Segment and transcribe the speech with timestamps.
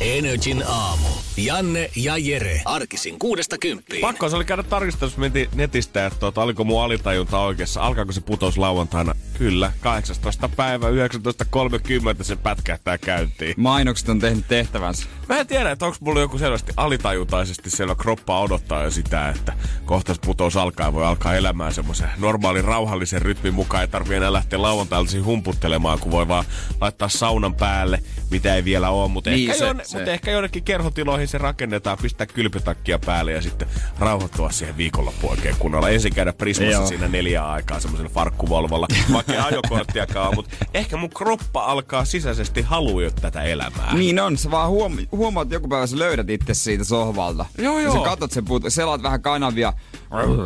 [0.00, 1.17] Energin aamu.
[1.38, 2.62] Janne ja Jere.
[2.64, 4.00] Arkisin kuudesta kymppiin.
[4.00, 5.20] Pakko se oli käydä tarkistamassa
[5.54, 7.80] netistä, että tuota, oliko mun alitajunta oikeassa.
[7.82, 9.14] Alkaako se putous lauantaina?
[9.38, 10.48] Kyllä, 18.
[10.48, 13.54] päivä 19.30 se pätkähtää käyntiin.
[13.56, 15.06] Mainokset on tehnyt tehtävänsä.
[15.28, 19.52] Mä en tiedä, että onko mulla joku selvästi alitajuntaisesti siellä kroppa odottaa jo sitä, että
[19.84, 23.80] kohta se putous alkaa ja voi alkaa elämään semmoisen normaalin rauhallisen rytmin mukaan.
[23.82, 26.44] Ei tarvii enää lähteä lauantailta humputtelemaan, kun voi vaan
[26.80, 29.08] laittaa saunan päälle, mitä ei vielä ole.
[29.08, 29.98] Mutta Niin, ehkä, se- jonne, se.
[29.98, 35.56] mut ehkä jonnekin kerhotiloihin se rakennetaan, pistää kylpytakkia päälle ja sitten rauhoittua siihen viikonloppuun oikein
[35.58, 35.88] kunnolla.
[35.88, 36.86] Ensin käydä Prismassa Joo.
[36.86, 43.02] siinä neljä aikaa semmoisella farkkuvolvolla, vaikka ei ajokorttiakaan mutta ehkä mun kroppa alkaa sisäisesti halua
[43.02, 43.94] jo tätä elämää.
[43.94, 47.46] Niin on, sä vaan huom- huomaat, että joku päivä sä löydät itse siitä sohvalta.
[47.58, 47.98] Joo, Ja joo.
[47.98, 49.72] sä katot sen puto, selaat vähän kanavia.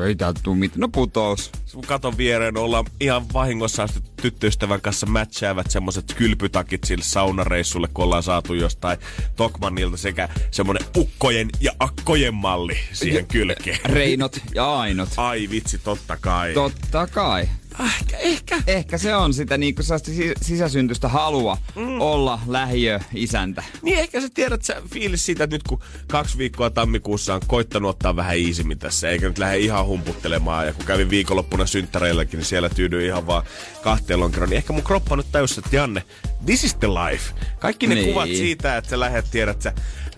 [0.06, 0.80] Ei täältä tuu mitään.
[0.80, 1.50] No putous.
[1.66, 8.04] sun katon viereen ollaan ihan vahingossa asti tyttöystävän kanssa matchaavat semmoset kylpytakit sille saunareissulle, kun
[8.04, 8.98] ollaan saatu jostain
[9.36, 10.28] Tokmannilta sekä
[10.62, 13.78] semmonen ukkojen ja akkojen malli siihen kylkeen.
[13.84, 15.08] Reinot ja ainot.
[15.16, 16.54] Ai vitsi, totta kai.
[16.54, 17.48] Totta kai.
[17.78, 18.62] ehkä, ehkä.
[18.66, 22.00] Ehkä se on sitä niinku sellaista si- sisäsyntystä halua mm.
[22.00, 23.62] olla lähiö-isäntä.
[23.82, 27.90] Niin ehkä sä tiedät sä fiilis siitä, että nyt kun kaksi viikkoa tammikuussa on koittanut
[27.90, 30.66] ottaa vähän iisimmin tässä, eikä nyt lähde ihan humputtelemaan.
[30.66, 33.42] Ja kun kävin viikonloppuna synttäreilläkin, niin siellä tyydyin ihan vaan
[33.82, 34.50] kahteen lonkeroon.
[34.50, 36.02] Niin ehkä mun kroppa nyt täys, että Janne,
[36.46, 37.34] this is the life.
[37.58, 38.06] Kaikki ne Niin.
[38.06, 39.72] kuvat siitä, että sä lähdet, tiedät sä,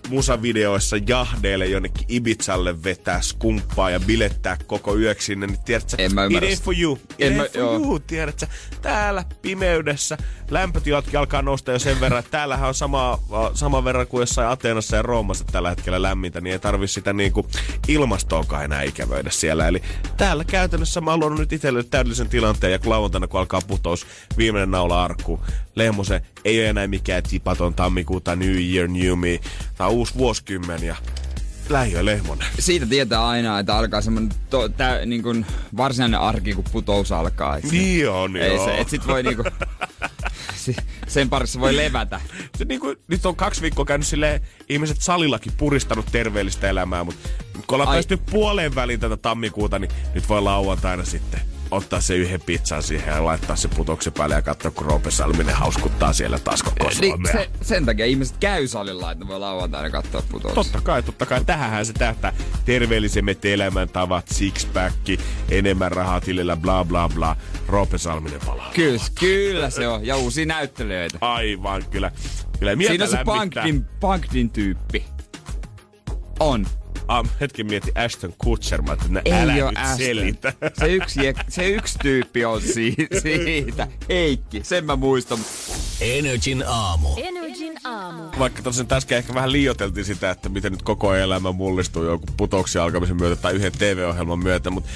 [0.09, 6.13] musavideoissa jahdeille jonnekin Ibizalle vetää skumppaa ja bilettää koko yöksi sinne, niin tiedät sä, En
[6.13, 7.73] mä it ain't for you, it En ain't mä- for joo.
[7.77, 8.47] you, tiedät sä,
[8.81, 10.17] täällä pimeydessä
[10.51, 13.19] lämpötilatkin alkaa nousta jo sen verran, että täällähän on sama,
[13.53, 17.47] sama verran kuin jossain Ateenassa ja Roomassa tällä hetkellä lämmintä, niin ei tarvi sitä niinku
[17.87, 19.67] ilmastoakaan enää ikävöidä siellä.
[19.67, 19.81] Eli
[20.17, 24.71] täällä käytännössä mä haluan nyt itselle täydellisen tilanteen ja kun lauantaina kun alkaa putous, viimeinen
[24.71, 25.39] naula arkku.
[25.75, 29.39] Lehmosen ei ole enää mikään tipaton tammikuuta, New Year, New Me.
[29.77, 30.95] Tää on uusi vuosikymmen ja
[31.69, 32.47] lähiö Lehmonen.
[32.59, 35.45] Siitä tietää aina, että alkaa semmonen to, tä, niin kuin
[35.77, 37.57] varsinainen arki, kun putous alkaa.
[37.57, 38.65] Et Niin on, Ei joo.
[38.65, 39.43] se, et sit voi niinku,
[41.07, 42.21] sen parissa voi levätä.
[42.57, 47.63] se niinku, nyt on kaksi viikkoa käynyt silleen, ihmiset salillakin puristanut terveellistä elämää, mutta kun
[47.75, 47.95] ollaan Ai.
[47.95, 53.13] päästy puoleen väliin tätä tammikuuta, niin nyt voi lauantaina sitten ottaa se yhden pizzan siihen
[53.13, 57.11] ja laittaa se putoksen päälle ja katsoa, kun Roope Salminen hauskuttaa siellä taas koko Niin,
[57.11, 57.31] Suomea.
[57.31, 60.53] se, sen takia ihmiset käy salilla, että ne voi lauantaina katsoa putous.
[60.53, 61.43] Totta kai, totta kai.
[61.45, 62.33] Tähänhän se tähtää
[62.65, 67.35] terveellisemmät elämäntavat, sixpacki, enemmän rahaa tilillä, bla bla bla.
[67.67, 68.71] Roope Salminen palaa.
[68.75, 70.05] Kyllä, kyllä se on.
[70.05, 71.17] Ja uusia näyttelijöitä.
[71.21, 72.11] Aivan, kyllä.
[72.59, 73.17] Kyllä Siinä on se.
[73.25, 75.05] Punkdin, Punkdin tyyppi.
[76.39, 76.65] On.
[77.07, 79.97] Ah, hetken mietti Ashton Kutcher, mä että Ei älä nyt Aston.
[79.97, 80.53] selitä.
[80.79, 83.87] Se yksi, se yksi tyyppi on si- siitä.
[84.09, 85.37] Heikki, sen mä muistan.
[86.01, 87.09] Energin aamu.
[87.17, 88.23] Energin aamu.
[88.39, 92.83] Vaikka tosiaan äsken ehkä vähän liioteltiin sitä, että miten nyt koko elämä mullistuu joku putouksia
[92.83, 94.89] alkamisen myötä tai yhden TV-ohjelman myötä, mutta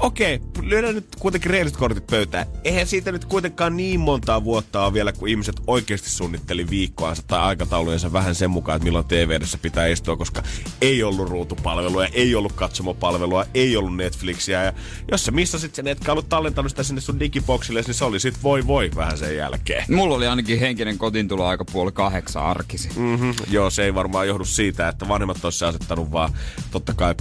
[0.00, 2.46] okei, lyödään nyt kuitenkin reiliset kortit pöytään.
[2.64, 7.40] Eihän siitä nyt kuitenkaan niin montaa vuotta ole vielä, kun ihmiset oikeasti suunnitteli viikkoansa tai
[7.40, 10.42] aikataulujensa vähän sen mukaan, että milloin tv pitää istua, koska
[10.80, 14.64] ei ollut ruutupalvelua, ei ollut katsomopalvelua, ei ollut Netflixiä.
[14.64, 14.72] Ja
[15.10, 18.42] jos sä missasit sen, etkä ollut tallentanut sitä sinne sun digiboksille, niin se oli sit
[18.42, 19.84] voi voi vähän sen jälkeen.
[19.88, 22.88] Mulla oli ainakin henkinen kotintulo aika puoli kahdeksan arkisi.
[22.96, 23.34] Mm-hmm.
[23.50, 26.32] Joo, se ei varmaan johdu siitä, että vanhemmat olisi asettanut vaan
[26.70, 27.14] totta kai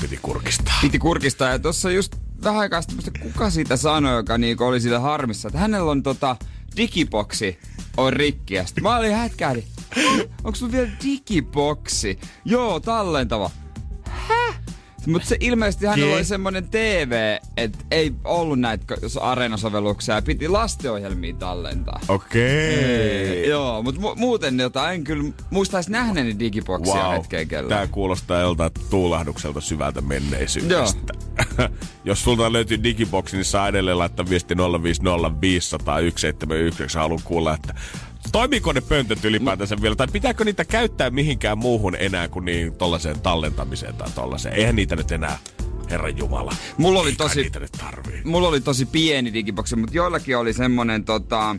[0.00, 0.78] piti kurkistaa.
[0.80, 2.03] Piti kurkistaa ja tuossa just
[2.44, 6.36] vähän aikaa sitten, kuka siitä sanoi, joka niinku oli sillä harmissa, että hänellä on tota
[6.76, 7.58] digiboksi
[7.96, 8.54] on rikki.
[8.54, 9.64] Ja mä olin hätkähdin.
[10.44, 12.18] Onko sulla vielä digiboksi?
[12.44, 13.50] Joo, tallentava.
[14.04, 14.63] Häh?
[15.06, 16.16] Mutta se ilmeisesti hänellä Ke?
[16.16, 18.84] oli semmonen TV, että ei ollut näitä
[19.20, 22.00] areenasovelluksia ja piti lastenohjelmia tallentaa.
[22.08, 23.48] Okei.
[23.48, 27.12] Joo, mutta mu- muuten jotain en kyllä muistais nähneeni digiboksia wow.
[27.12, 27.78] hetkeä kellään.
[27.78, 31.14] Tää kuulostaa joltain tuulahdukselta syvältä menneisyydestä.
[32.04, 36.98] Jos sulta löytyy digiboksi, niin saa edelleen laittaa viesti 050 500 171.
[36.98, 37.74] Haluan kuulla, että
[38.32, 43.20] toimiiko ne pöntöt ylipäätänsä vielä, tai pitääkö niitä käyttää mihinkään muuhun enää kuin niin tollaiseen
[43.20, 44.54] tallentamiseen tai tollaseen.
[44.54, 45.38] Eihän niitä nyt enää,
[45.90, 46.52] Herran Jumala.
[46.78, 47.50] Mulla oli tosi-.
[48.24, 51.56] Mulla oli tosi pieni digiboksi, mutta joillakin oli semmonen tota,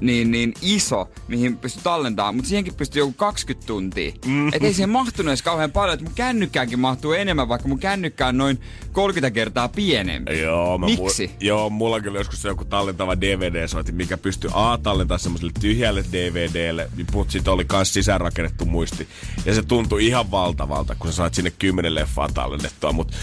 [0.00, 4.12] niin, niin iso, mihin pystyy tallentamaan, mutta siihenkin pystyy joku 20 tuntia.
[4.26, 4.48] Mm.
[4.48, 8.26] Et ei siihen mahtunut edes kauhean paljon, että mun kännykkäänkin mahtuu enemmän, vaikka mun kännykkä
[8.26, 8.60] on noin
[8.92, 10.40] 30 kertaa pienempi.
[10.40, 11.26] Joo, mä Miksi?
[11.26, 16.90] Mu- joo, mulla kyllä joskus joku tallentava DVD-soitin, mikä pystyy A tallentaa semmoiselle tyhjälle DVDlle,
[17.12, 19.08] mutta sitten oli myös sisäänrakennettu muisti.
[19.46, 23.16] Ja se tuntui ihan valtavalta, kun sä saat sinne 10 leffaa tallennettua, mutta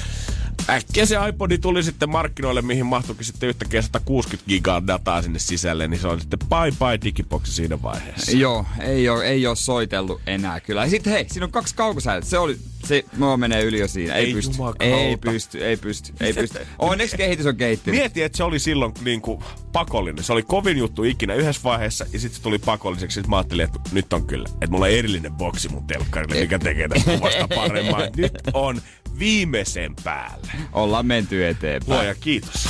[0.69, 5.87] äkkiä se iPodi tuli sitten markkinoille, mihin mahtuikin sitten yhtäkkiä 160 gigaa dataa sinne sisälle,
[5.87, 8.31] niin se on sitten bye bye digiboxi siinä vaiheessa.
[8.37, 10.83] Joo, ei ole, ei ole soitellut enää kyllä.
[10.83, 12.29] Ja sitten hei, siinä on kaksi kaukosäädintä.
[12.29, 14.13] Se oli, se mua menee yli jo siinä.
[14.15, 14.51] Ei, Ei pysty.
[14.51, 14.83] jumakauta.
[14.95, 16.59] Ei pysty, ei pysty, ei pysty.
[16.79, 17.99] Onneksi kehitys on kehittynyt.
[17.99, 20.23] Mieti, että se oli silloin niin kuin pakollinen.
[20.23, 23.13] Se oli kovin juttu ikinä yhdessä vaiheessa ja sitten se tuli pakolliseksi.
[23.15, 26.59] Sitten mä ajattelin, että nyt on kyllä, että mulla on erillinen boksi mun telkkarille, mikä
[26.59, 28.01] tekee tästä kuvasta paremman.
[28.17, 28.81] Nyt on
[29.19, 30.51] viimeisen päälle.
[30.73, 31.97] Ollaan menty eteenpäin.
[31.97, 32.67] Luoja kiitos.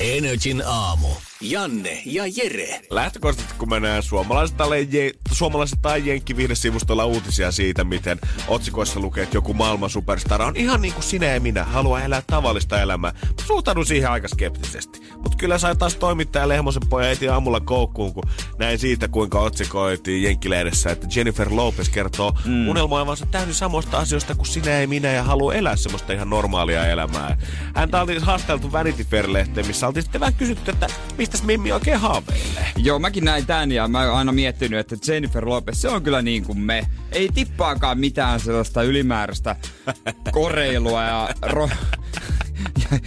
[0.00, 1.08] Energin aamu.
[1.40, 2.80] Janne ja Jere.
[2.90, 9.22] Lähtökohtaisesti kun mä näen suomalaiset tai, je, suomalaiset tai jenkkivihde-sivustolla uutisia siitä, miten otsikoissa lukee,
[9.22, 13.12] että joku maailman superstar on ihan niin kuin sinä ja minä, haluaa elää tavallista elämää.
[13.12, 15.00] Mä suhtaudun siihen aika skeptisesti.
[15.16, 18.24] Mutta kyllä sai taas toimittaja Lehmosen poja heti aamulla koukkuun, kun
[18.58, 22.68] näin siitä, kuinka otsikoitiin Jenkkilehdessä, että Jennifer Lopez kertoo mm.
[22.68, 27.36] unelmoivansa täysin samoista asioista kuin sinä ja minä ja haluaa elää semmoista ihan normaalia elämää.
[27.74, 30.86] Häntä oli haasteltu Vanity Fair-lehteen, missä oltiin sitten vähän kysytty, että
[31.36, 32.72] mistäs Mimmi oikein haaveilee.
[32.76, 36.22] Joo, mäkin näin tän ja mä oon aina miettinyt, että Jennifer Lopez, se on kyllä
[36.22, 36.86] niin kuin me.
[37.12, 39.56] Ei tippaakaan mitään sellaista ylimääräistä
[40.30, 41.70] koreilua ja, ro-
[42.90, 42.98] ja,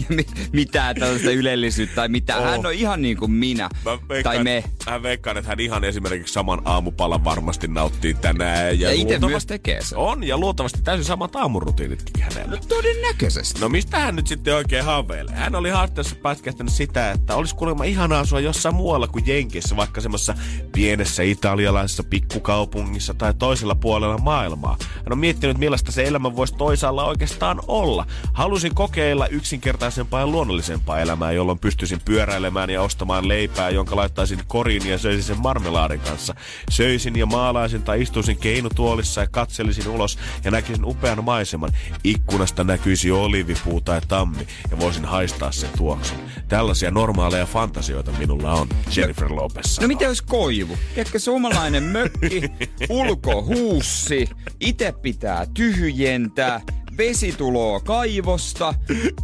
[0.00, 2.40] ja mi- mitään tällaista ylellisyyttä tai mitään.
[2.40, 2.46] Oh.
[2.46, 3.68] Hän on ihan niin kuin minä.
[3.84, 4.64] Mä tai me.
[4.86, 8.80] Hän veikkaan, että hän ihan esimerkiksi saman aamupalan varmasti nauttii tänään.
[8.80, 9.98] Ja itse luultavasti- myös tekee sen.
[9.98, 12.50] On, ja luultavasti täysin samat aamurutiinitkin hänellä.
[12.50, 13.60] No todennäköisesti.
[13.60, 15.34] No mistä hän nyt sitten oikein haaveilee?
[15.34, 20.00] Hän oli haastattelussa pätkähtänyt sitä, että olisi kuulemma ihanaa asua jossain muualla kuin Jenkeissä, vaikka
[20.00, 20.34] semmoisessa
[20.72, 24.76] pienessä italialaisessa pikkukaupungissa tai toisella puolella maailmaa.
[24.94, 28.06] Hän on miettinyt, millaista se elämä voisi toisaalla oikeastaan olla.
[28.32, 34.86] Halusin kokeilla yksinkertaisempaa ja luonnollisempaa elämää, jolloin pystyisin pyöräilemään ja ostamaan leipää, jonka laittaisin koriin
[34.86, 36.34] ja söisin sen marmelaadin kanssa.
[36.70, 41.70] Söisin ja maalaisin tai istuisin keinutuolissa ja katselisin ulos ja näkisin upean maiseman.
[42.04, 46.18] Ikkunasta näkyisi olivipuu tai tammi ja voisin haistaa sen tuoksun.
[46.48, 49.88] Tällaisia normaaleja fantasioita minulla on, Jennifer Lopez No sanoo.
[49.88, 50.78] miten olisi koivu?
[50.94, 52.42] Tiedätkö, suomalainen mökki,
[52.88, 54.28] ulkohuussi,
[54.60, 56.60] itse pitää tyhjentää,
[56.98, 58.74] vesi tuloo kaivosta,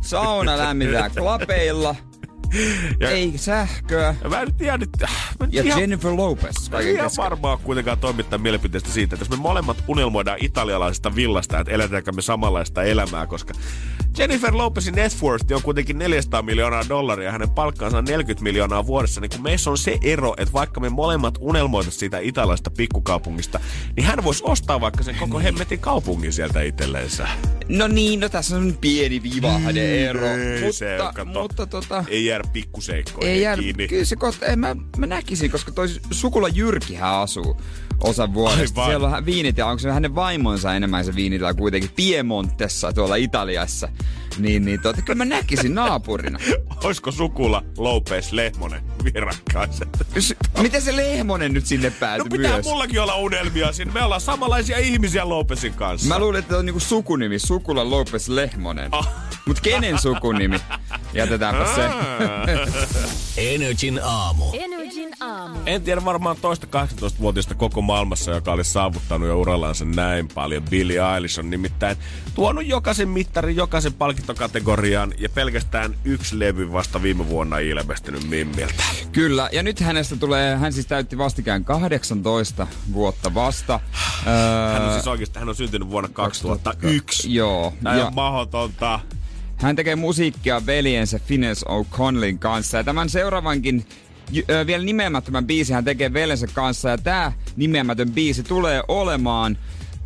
[0.00, 1.94] sauna lämmitään klapeilla,
[3.00, 4.15] Ja- ei sähköä.
[4.23, 4.91] Ja Mä en tiedä nyt...
[5.00, 5.06] Mä
[5.47, 7.25] en Ja ihan- Jennifer Lopez kaiken Ihan keskellä.
[7.31, 12.23] varmaan kuitenkaan toimittaa mielipiteestä siitä, että jos me molemmat unelmoidaan italialaisesta villasta, että eletäänkö me
[12.23, 13.55] samanlaista elämää, koska
[14.19, 18.87] Jennifer Lopezin net worth on kuitenkin 400 miljoonaa dollaria ja hänen palkkaansa on 40 miljoonaa
[18.87, 23.61] vuodessa, niin kun meissä on se ero, että vaikka me molemmat unelmoitaisiin siitä italialaisesta pikkukaupungista,
[23.96, 27.28] niin hän voisi ostaa vaikka sen koko hemmetin kaupungin sieltä itselleensä.
[27.69, 30.26] No niin, no tässä on pieni vivahde ero.
[30.26, 31.40] Ei se mutta, kato.
[31.40, 32.05] mutta tota...
[32.08, 33.88] Ei jäädä pikkuseikkoihin Ei jää, kiinni.
[33.88, 37.60] kyllä se kohta, en mä, mä näkisin, koska toi sukula Jyrkihän asuu
[38.00, 38.81] osan vuodesta.
[38.85, 38.91] Aivan.
[39.11, 43.88] Siellä on viinit ja onko se hänen vaimonsa enemmän se viinitila kuitenkin Piemontessa tuolla Italiassa.
[44.38, 46.38] Niin, niin tota, kyllä mä näkisin naapurina.
[46.85, 49.88] Olisiko sukula Lopez Lehmonen vierakkaiset?
[50.19, 52.67] S- Miten se Lehmonen nyt sinne No päätyi pitää myös?
[52.67, 53.93] mullakin olla unelmia siinä.
[53.93, 56.08] Me ollaan samanlaisia ihmisiä Lopezin kanssa.
[56.08, 58.89] Mä luulin, että on niinku sukunimi, Sukula Lopez Lehmonen.
[58.93, 59.08] Ah.
[59.46, 60.56] Mut kenen sukunimi?
[61.15, 61.89] Jätetäänpä se.
[63.36, 64.44] Energin aamu.
[64.53, 64.83] Energin
[65.21, 65.59] aamu.
[65.67, 70.63] En tiedä varmaan toista 18-vuotiaista koko maailmassa, joka olisi saavuttanut jo urallansa näin paljon.
[70.71, 71.97] Billie Eilish on nimittäin
[72.35, 78.85] tuonut jokaisen mittarin, jokaisen palkintokategorian ja pelkästään yksi levy vasta viime vuonna ilmestynyt Mimmiltä.
[79.13, 83.81] Kyllä, ja nyt hänestä tulee, hän siis täytti vastikään 18 vuotta vasta.
[84.27, 87.35] Öö, Hän on siis oikeasti, hän on syntynyt vuonna 2001.
[87.35, 87.73] Joo.
[87.83, 89.01] Tämä ja on mahdotonta.
[89.56, 92.77] hän tekee musiikkia veljensä Finnes O'Connellin kanssa.
[92.77, 93.87] Ja tämän seuraavankin
[94.66, 96.88] vielä nimeämättömän biisi hän tekee veljensä kanssa.
[96.88, 99.58] Ja tämä nimeämätön biisi tulee olemaan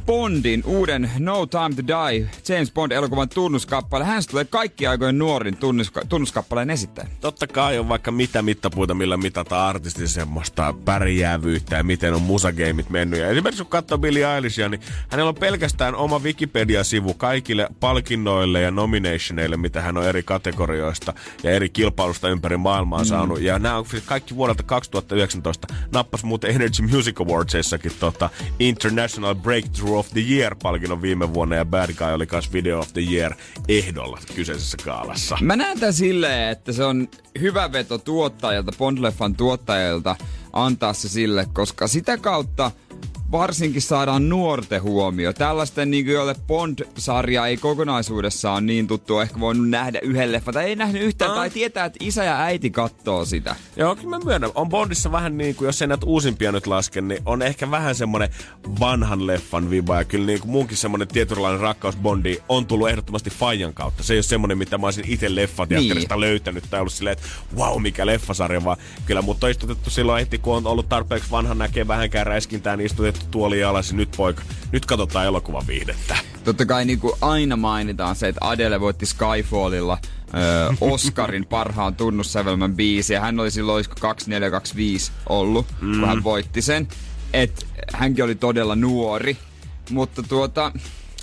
[0.09, 4.05] Bondin uuden No Time to Die James Bond-elokuvan tunnuskappale.
[4.05, 7.09] Hän tulee kaikki aikojen nuorin tunnuska- tunnuskappaleen esittäjä.
[7.21, 12.91] Totta kai on vaikka mitä mittapuita, millä mitataan artistin semmoista pärjäävyyttä ja miten on musageimit
[12.91, 13.21] mennyt.
[13.21, 18.71] Ja esimerkiksi kun katsoo Billie Eilishia, niin hänellä on pelkästään oma Wikipedia-sivu kaikille palkinnoille ja
[18.71, 23.07] nominationeille, mitä hän on eri kategorioista ja eri kilpailusta ympäri maailmaa mm.
[23.07, 23.41] saanut.
[23.41, 25.75] Ja nämä on siis kaikki vuodelta 2019.
[25.93, 31.95] Nappas muuten Energy Music Awardsissakin tota International Breakthrough of the Year-palkinnon viime vuonna ja Bad
[31.95, 33.35] Guy oli myös Video of the Year
[33.69, 35.39] ehdolla kyseisessä kaalassa.
[35.41, 37.09] Mä näen tämän silleen, että se on
[37.41, 40.17] hyvä veto tuottajalta, Bond-leffan tuottajalta,
[40.53, 42.71] antaa se sille, koska sitä kautta
[43.31, 45.33] varsinkin saadaan nuorten huomio.
[45.33, 50.77] Tällaisten, niin joille Bond-sarja ei kokonaisuudessaan niin tuttu, ehkä voinut nähdä yhden leffan, tai ei
[50.77, 53.57] nähnyt yhtään, tai tietää, että isä ja äiti katsoo sitä.
[53.77, 54.51] Joo, kyllä mä myönnän.
[54.55, 57.95] On Bondissa vähän niin kuin, jos ei näitä uusimpia nyt laske, niin on ehkä vähän
[57.95, 58.29] semmonen
[58.81, 59.97] vanhan leffan viba.
[59.97, 64.03] Ja kyllä niin kuin munkin semmonen tietynlainen rakkaus Bondi on tullut ehdottomasti Fajan kautta.
[64.03, 66.21] Se ei ole semmonen, mitä mä olisin itse leffateatterista niin.
[66.21, 70.39] löytänyt tai ollut silleen, että wow, mikä leffasarja, vaan kyllä mut on istutettu silloin heti,
[70.39, 74.87] kun on ollut tarpeeksi vanha näkee vähänkään räiskintää, niin istutettu tuoli alas nyt poika, nyt
[74.87, 76.17] katsotaan elokuvan viihdettä.
[76.45, 79.99] Totta kai niin kuin aina mainitaan se, että Adele voitti Skyfallilla
[80.35, 83.15] ö, Oscarin parhaan tunnussävelmän biisi.
[83.15, 85.99] Ja hän oli silloin 2425 ollut, mm.
[85.99, 86.89] kun hän voitti sen.
[87.33, 89.37] Et hänkin oli todella nuori.
[89.91, 90.73] Mutta tuota,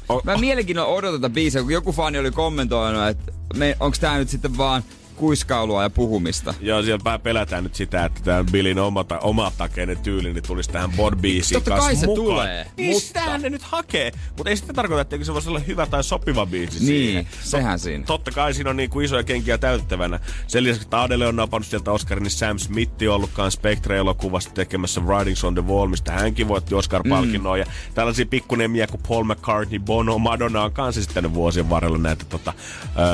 [0.09, 3.31] oh, mä mielenkiinnolla odotan tätä biisiä, kun joku fani oli kommentoinut, että
[3.79, 4.83] onko tämä nyt sitten vaan
[5.15, 6.53] kuiskailua ja puhumista.
[6.61, 10.91] Joo, siellä pelätään nyt sitä, että tämä Billin oma, oma takeinen tyyli niin tulisi tähän
[10.91, 12.25] Bod biisiin Totta kai se mukaan.
[12.25, 12.67] tulee.
[12.77, 13.07] Niin mutta...
[13.07, 14.11] sitähän ne nyt hakee.
[14.37, 17.27] Mutta ei sitä tarkoita, että se voisi olla hyvä tai sopiva biisi Niin, siihen.
[17.43, 18.03] sehän siinä.
[18.05, 20.19] Totta kai siinä on niin kuin isoja kenkiä täytettävänä.
[20.47, 25.01] Sen lisäksi, että Adele on napannut sieltä Oscarin, niin Sam Smith on ollutkaan Spectre-elokuvasta tekemässä
[25.01, 27.57] Writings on the Wall, mistä hänkin voitti Oscar-palkinnon.
[27.57, 27.59] Mm.
[27.59, 32.53] Ja tällaisia pikkunemiä kuin Paul McCartney, Bono, Madonna on kanssa sitten vuosien varrella näitä tota,
[32.99, 33.05] öö,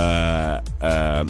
[0.84, 1.26] öö,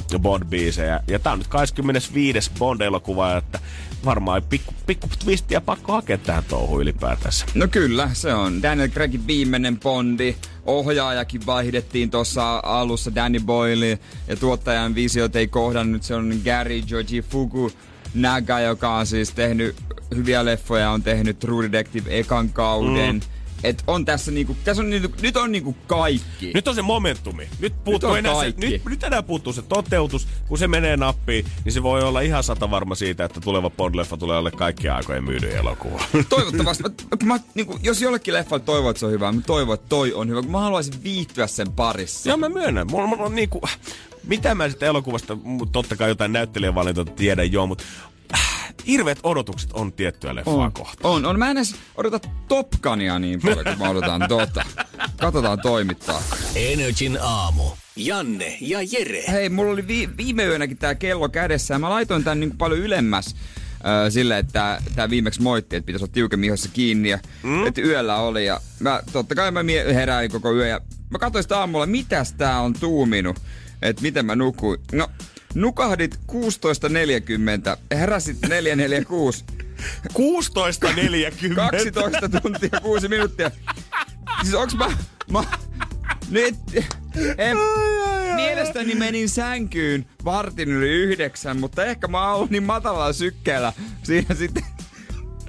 [0.61, 0.99] biisejä.
[1.07, 2.51] Ja tää on nyt 25.
[2.59, 3.59] Bond-elokuva, että
[4.05, 7.45] varmaan pikku, pikku twistiä pakko hakea tähän touhuun ylipäätänsä.
[7.55, 10.35] No kyllä, se on Daniel Craigin viimeinen Bondi.
[10.65, 16.03] Ohjaajakin vaihdettiin tuossa alussa Danny Boyle ja tuottajan visiot ei kohdannut.
[16.03, 17.71] Se on Gary Georgi Fuku
[18.13, 19.75] Naga, joka on siis tehnyt
[20.15, 23.15] hyviä leffoja, on tehnyt True Detective ekan kauden.
[23.15, 23.21] Mm
[23.63, 26.51] et on tässä niinku, tässä on niinku, nyt on niinku kaikki.
[26.53, 27.47] Nyt on se momentumi.
[27.59, 28.61] Nyt, puuttuu nyt enää kaikki.
[28.61, 30.27] se, nyt, nyt enää puuttuu se toteutus.
[30.47, 34.17] Kun se menee nappiin, niin se voi olla ihan sata varma siitä, että tuleva Bond-leffa
[34.17, 36.03] tulee olla kaikkia aikojen myydyn elokuva.
[36.29, 36.83] Toivottavasti.
[37.23, 40.29] mä, niinku, jos jollekin leffalle toivon, että se on hyvä, mä toivon, että toi on
[40.29, 42.29] hyvä, kun mä haluaisin viihtyä sen parissa.
[42.29, 42.87] Joo, mä myönnän.
[42.91, 43.61] Mulla, mulla on niinku,
[44.23, 45.37] mitä mä sitten elokuvasta,
[45.71, 47.83] totta kai jotain näyttelijävalintoa tiedän joo, mutta
[48.87, 51.13] hirveät odotukset on tiettyä leffaa on, kohtaan.
[51.13, 51.39] On, on.
[51.39, 54.65] Mä en edes odota Top Gunia niin paljon, kun mä odotan tota.
[55.17, 56.21] Katsotaan toimittaa.
[56.55, 57.63] Energin aamu.
[57.95, 59.23] Janne ja Jere.
[59.31, 62.79] Hei, mulla oli vi- viime yönäkin tää kello kädessä ja mä laitoin tän niin paljon
[62.79, 63.35] ylemmäs
[64.09, 67.67] sille, että tämä viimeksi moitti, että pitäisi olla tiukemmin ihossa kiinni ja mm?
[67.67, 68.45] että yöllä oli.
[68.45, 72.33] Ja mä, totta kai mä mie- heräin koko yö ja mä katsoin sitä aamulla, mitäs
[72.33, 73.39] tää on tuuminut,
[73.81, 74.79] että miten mä nukuin.
[74.91, 75.07] No,
[75.55, 76.37] Nukahdit 16.40,
[77.95, 78.51] heräsit 4.46.
[80.13, 81.55] 16.40?
[81.55, 83.51] 12 tuntia 6 minuuttia.
[84.41, 84.91] Siis onks mä...
[85.31, 85.43] mä
[86.29, 86.55] nyt...
[87.37, 87.57] En,
[88.35, 94.63] mielestäni menin sänkyyn vartin yli yhdeksän, mutta ehkä mä oon niin matalalla sykkeellä siinä sitten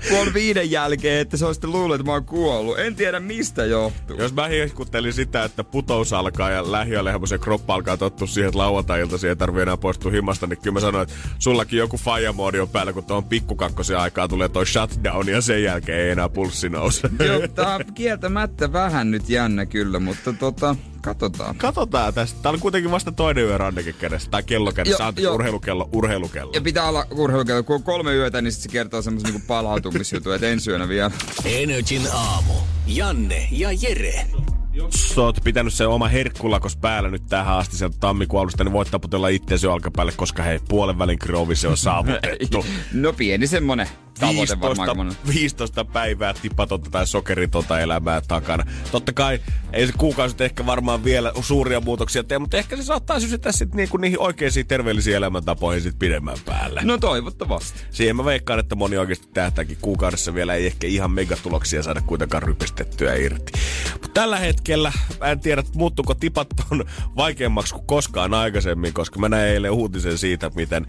[0.08, 2.78] puoli viiden jälkeen, että se on sitten luullut, että mä oon kuollut.
[2.78, 4.16] En tiedä mistä johtuu.
[4.16, 9.28] Jos mä hehkuttelin sitä, että putous alkaa ja lähiölehmosen kroppa alkaa tottua siihen, että lauantai-ilta
[9.28, 12.92] ei tarvii enää poistua himasta, niin kyllä mä sanoin, että sullakin joku fajamoodi on päällä,
[12.92, 17.10] kun tuon pikkukakkosen aikaa tulee toi shutdown ja sen jälkeen ei enää pulssi nouse.
[17.26, 21.56] Joo, tää on kieltämättä vähän nyt jännä kyllä, mutta tota, Katsotaan.
[21.56, 22.42] Katsotaan tästä.
[22.42, 24.30] Tää on kuitenkin vasta toinen yö rannekin kädessä.
[24.30, 25.04] Tai kello kädessä.
[25.04, 25.34] Jo, jo.
[25.34, 26.52] urheilukello, urheilukello.
[26.54, 27.62] Ja pitää olla urheilukello.
[27.62, 31.10] Kun on kolme yötä, niin sit se kertoo semmoisen niinku palautumisjutun, että ensi yönä vielä.
[31.44, 32.54] Energin aamu.
[32.86, 34.26] Janne ja Jere.
[34.72, 38.90] Jos oot pitänyt se oma herkkulakos päällä nyt tähän asti sieltä tammikuun alusta, niin voit
[38.90, 42.66] taputella itseäsi alkapäälle, koska hei, puolen välin krovi se on saavutettu.
[42.92, 43.88] no pieni semmonen
[44.20, 48.64] tavoite 15, 15 päivää tipatonta tai sokeritonta elämää takana.
[48.92, 49.40] Totta kai
[49.72, 53.76] ei se kuukausi ehkä varmaan vielä suuria muutoksia tee, mutta ehkä se saattaa sysyttää sitten
[53.76, 56.80] niinku niihin oikeisiin terveellisiin elämäntapoihin sit pidemmän päälle.
[56.84, 57.80] No toivottavasti.
[57.90, 62.42] Siihen mä veikkaan, että moni oikeasti tähtääkin kuukaudessa vielä ei ehkä ihan megatuloksia saada kuitenkaan
[62.42, 63.52] rypistettyä irti.
[63.92, 64.61] Mutta tällä hetkellä,
[65.20, 66.84] mä en tiedä, muuttuuko tipat on
[67.16, 70.86] vaikeammaksi kuin koskaan aikaisemmin, koska mä näin eilen uutisen siitä, miten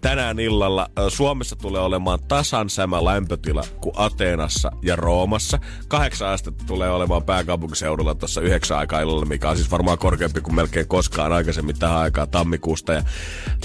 [0.00, 5.58] tänään illalla Suomessa tulee olemaan tasan sama lämpötila kuin Ateenassa ja Roomassa.
[5.88, 10.54] Kahdeksan astetta tulee olemaan pääkaupunkiseudulla tuossa yhdeksän aikaa illalla, mikä on siis varmaan korkeampi kuin
[10.54, 12.92] melkein koskaan aikaisemmin tähän aikaan tammikuusta.
[12.92, 13.02] Ja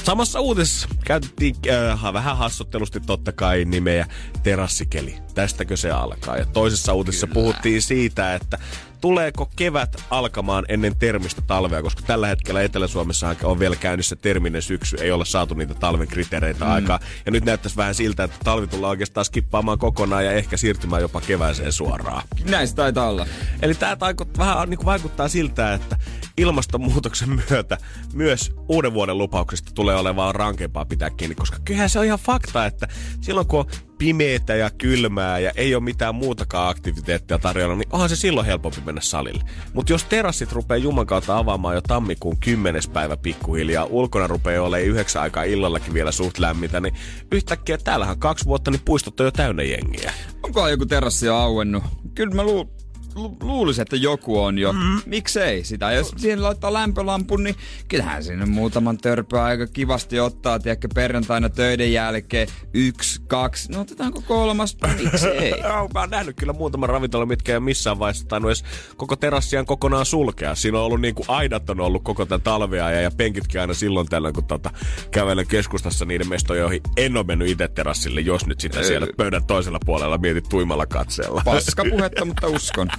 [0.04, 4.06] samassa uutisessa käytettiin äh, vähän hassuttelusti totta kai nimeä
[4.44, 5.16] terassikeli.
[5.36, 6.38] Tästäkö se alkaa?
[6.38, 7.34] Ja toisessa uutisessa Kyllä.
[7.34, 8.60] puhuttiin siitä, että
[9.02, 14.98] tuleeko kevät alkamaan ennen termistä talvea, koska tällä hetkellä Etelä-Suomessa on vielä käynnissä terminen syksy,
[15.02, 16.72] ei olla saatu niitä talven kriteereitä mm.
[16.72, 17.00] aikaa.
[17.26, 21.22] Ja nyt näyttäisi vähän siltä, että talvi tullaan oikeastaan skippaamaan kokonaan ja ehkä siirtymään jopa
[21.22, 22.24] kevääseen suoraan.
[22.50, 23.26] Näistä taitaa olla.
[23.62, 23.98] Eli tämä
[24.38, 25.98] vähän niin vaikuttaa siltä, että
[26.38, 27.78] ilmastonmuutoksen myötä
[28.14, 32.66] myös uuden vuoden lupauksista tulee olemaan rankempaa pitää kiinni, koska kyllähän se on ihan fakta,
[32.66, 32.88] että
[33.22, 38.10] silloin kun on pimeätä ja kylmää ja ei ole mitään muutakaan aktiviteettia tarjolla, niin onhan
[38.10, 39.44] se silloin helpompi mennä salille.
[39.74, 42.82] Mutta jos terassit rupeaa Juman kautta avaamaan jo tammikuun 10.
[42.94, 46.94] päivä pikkuhiljaa, ulkona rupeaa olemaan yhdeksän aikaa illallakin vielä suht lämmitä, niin
[47.32, 50.14] yhtäkkiä täällähän kaksi vuotta, niin puistot on jo täynnä jengiä.
[50.44, 51.84] Onko joku terassi jo auennut?
[52.16, 52.79] Kyllä mä luulen
[53.16, 54.74] lu- luulisin, että joku on jo.
[54.74, 55.02] Mm.
[55.06, 55.92] Miksei sitä?
[55.92, 57.56] Jos siihen laittaa lämpölampun, niin
[57.88, 62.48] kyllähän sinne muutaman törpöä aika kivasti ottaa, tiedätkö, perjantaina töiden jälkeen.
[62.74, 64.78] Yksi, kaksi, no otetaanko kolmas?
[65.04, 65.54] Miksei?
[65.94, 68.64] mä oon nähnyt kyllä muutaman ravintola, mitkä ei ole missään vaiheessa tainnut edes
[68.98, 70.56] koko terassiaan kokonaan sulkea.
[70.56, 73.74] Siinä on ollut niin kuin aidat on ollut koko tämän talvea ja, ja penkitkin aina
[73.74, 74.72] silloin tällöin, kun tota,
[75.12, 79.46] kävelen keskustassa niiden mestojen, joihin en ole mennyt itse terassille, jos nyt sitä siellä pöydän
[79.46, 81.42] toisella puolella mietit tuimalla katseella.
[81.46, 82.88] Paska puhetta, mutta uskon.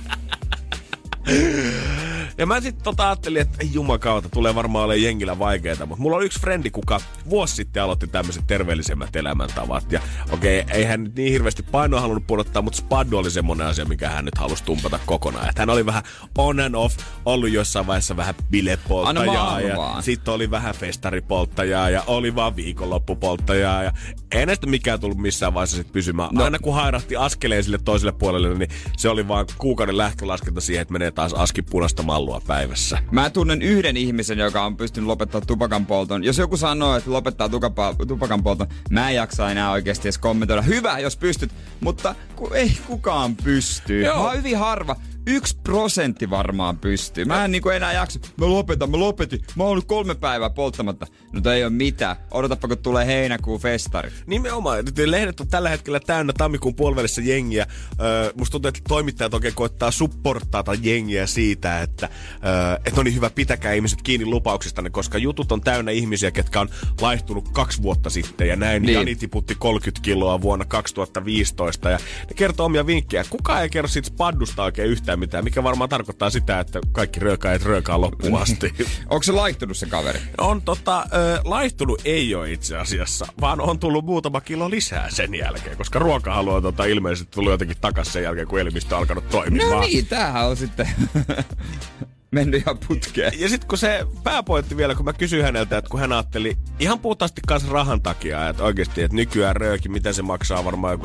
[1.27, 2.10] へえ。
[2.41, 5.87] Ja mä sitten tota ajattelin, että jumakauta, tulee varmaan olemaan jengillä vaikeeta.
[5.87, 9.93] Mutta mulla on yksi frendi, kuka vuosi sitten aloitti tämmöiset terveellisemmät elämäntavat.
[9.93, 10.01] Ja
[10.33, 14.09] okei, okay, ei hän niin hirveästi painoa halunnut pudottaa, mutta spaddu oli semmonen asia, mikä
[14.09, 15.49] hän nyt halusi tumpata kokonaan.
[15.49, 16.03] Että hän oli vähän
[16.39, 19.61] on and off, ollut jossain vaiheessa vähän bilepolttajaa.
[19.61, 23.83] Ja sitten oli vähän festaripolttajaa ja oli vaan viikonloppupolttajaa.
[23.83, 23.93] Ja
[24.33, 26.31] ei näistä mikään tullut missään vaiheessa sit pysymään.
[26.33, 26.45] No.
[26.45, 30.93] Aina kun hairahti askeleen sille toiselle puolelle, niin se oli vaan kuukauden lähtölaskenta siihen, että
[30.93, 32.99] menee taas aski punaista mallua päivässä.
[33.11, 36.25] Mä tunnen yhden ihmisen, joka on pystynyt lopettaa tupakan polton.
[36.25, 40.63] Jos joku sanoo, että lopettaa tukapa, tupakan polton, mä en jaksa enää oikeasti edes kommentoida.
[40.63, 44.01] Hyvä, jos pystyt, mutta ku, ei kukaan pysty.
[44.01, 44.23] Joo.
[44.25, 44.97] Mä hyvin harva
[45.27, 47.25] yksi prosentti varmaan pystyy.
[47.25, 48.21] Mä en niinku enää jaksa.
[48.37, 49.41] Mä lopetan, mä lopetin.
[49.57, 51.07] Mä oon ollut kolme päivää polttamatta.
[51.33, 52.17] No ei ole mitään.
[52.31, 54.11] Odotapa, kun tulee heinäkuun festari.
[54.27, 54.85] Nimenomaan.
[54.85, 57.67] Nyt lehdet on tällä hetkellä täynnä tammikuun puolivälissä jengiä.
[58.01, 62.09] Öö, musta tuntuu, että toimittajat oikein koittaa supportaata jengiä siitä, että,
[62.45, 66.61] öö, että on niin hyvä, pitäkää ihmiset kiinni lupauksistanne, koska jutut on täynnä ihmisiä, ketkä
[66.61, 66.69] on
[67.01, 68.83] laihtunut kaksi vuotta sitten ja näin.
[68.83, 68.95] Niin.
[68.95, 71.99] Jani tiputti 30 kiloa vuonna 2015 ja
[72.29, 73.25] ne kertoo omia vinkkejä.
[73.31, 77.63] Kuka ei kerro siitä spaddusta oikein yhtään mitään, mikä varmaan tarkoittaa sitä, että kaikki röökaajat
[77.63, 78.75] röökaa loppuun asti.
[79.11, 80.19] Onko se laihtunut se kaveri?
[80.39, 85.35] On tota, äh, laihtunut ei ole itse asiassa, vaan on tullut muutama kilo lisää sen
[85.35, 89.29] jälkeen, koska ruokahalu on tota, ilmeisesti tullut jotenkin takaisin sen jälkeen, kun elimistö on alkanut
[89.29, 89.71] toimimaan.
[89.71, 90.89] No niin, tämähän on sitten
[92.31, 93.33] mennyt ihan putkeen.
[93.41, 96.99] Ja sitten kun se pääpointti vielä, kun mä kysyin häneltä, että kun hän ajatteli ihan
[96.99, 101.05] puhtaasti kanssa rahan takia, että oikeasti, että nykyään rööki, mitä se maksaa varmaan joku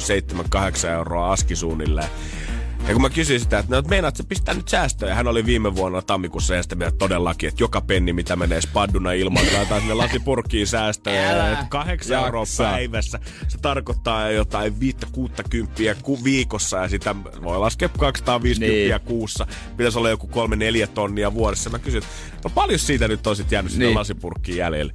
[0.86, 2.10] 7-8 euroa askisuunnilleen.
[2.88, 5.16] Ja kun mä kysyin sitä, että no, meinaat, että se pistää nyt säästöjä.
[5.16, 9.12] Hän oli viime vuonna tammikuussa ja sitten vielä todellakin, että joka penni, mitä menee spadduna
[9.12, 11.52] ilman, laitetaan sinne lasipurkkiin säästöjä.
[11.52, 13.20] Että kahdeksan euroa päivässä.
[13.48, 19.08] Se tarkoittaa jotain viittä kuutta kymppiä ku- viikossa ja sitä voi laskea 250 niin.
[19.08, 19.48] kuussa.
[19.78, 21.70] Pitäisi olla joku kolme neljä tonnia vuodessa.
[21.70, 23.82] Mä kysyin, että no paljon siitä nyt on sitten jäänyt niin.
[23.82, 24.94] sinne lasipurkkiin jäljelle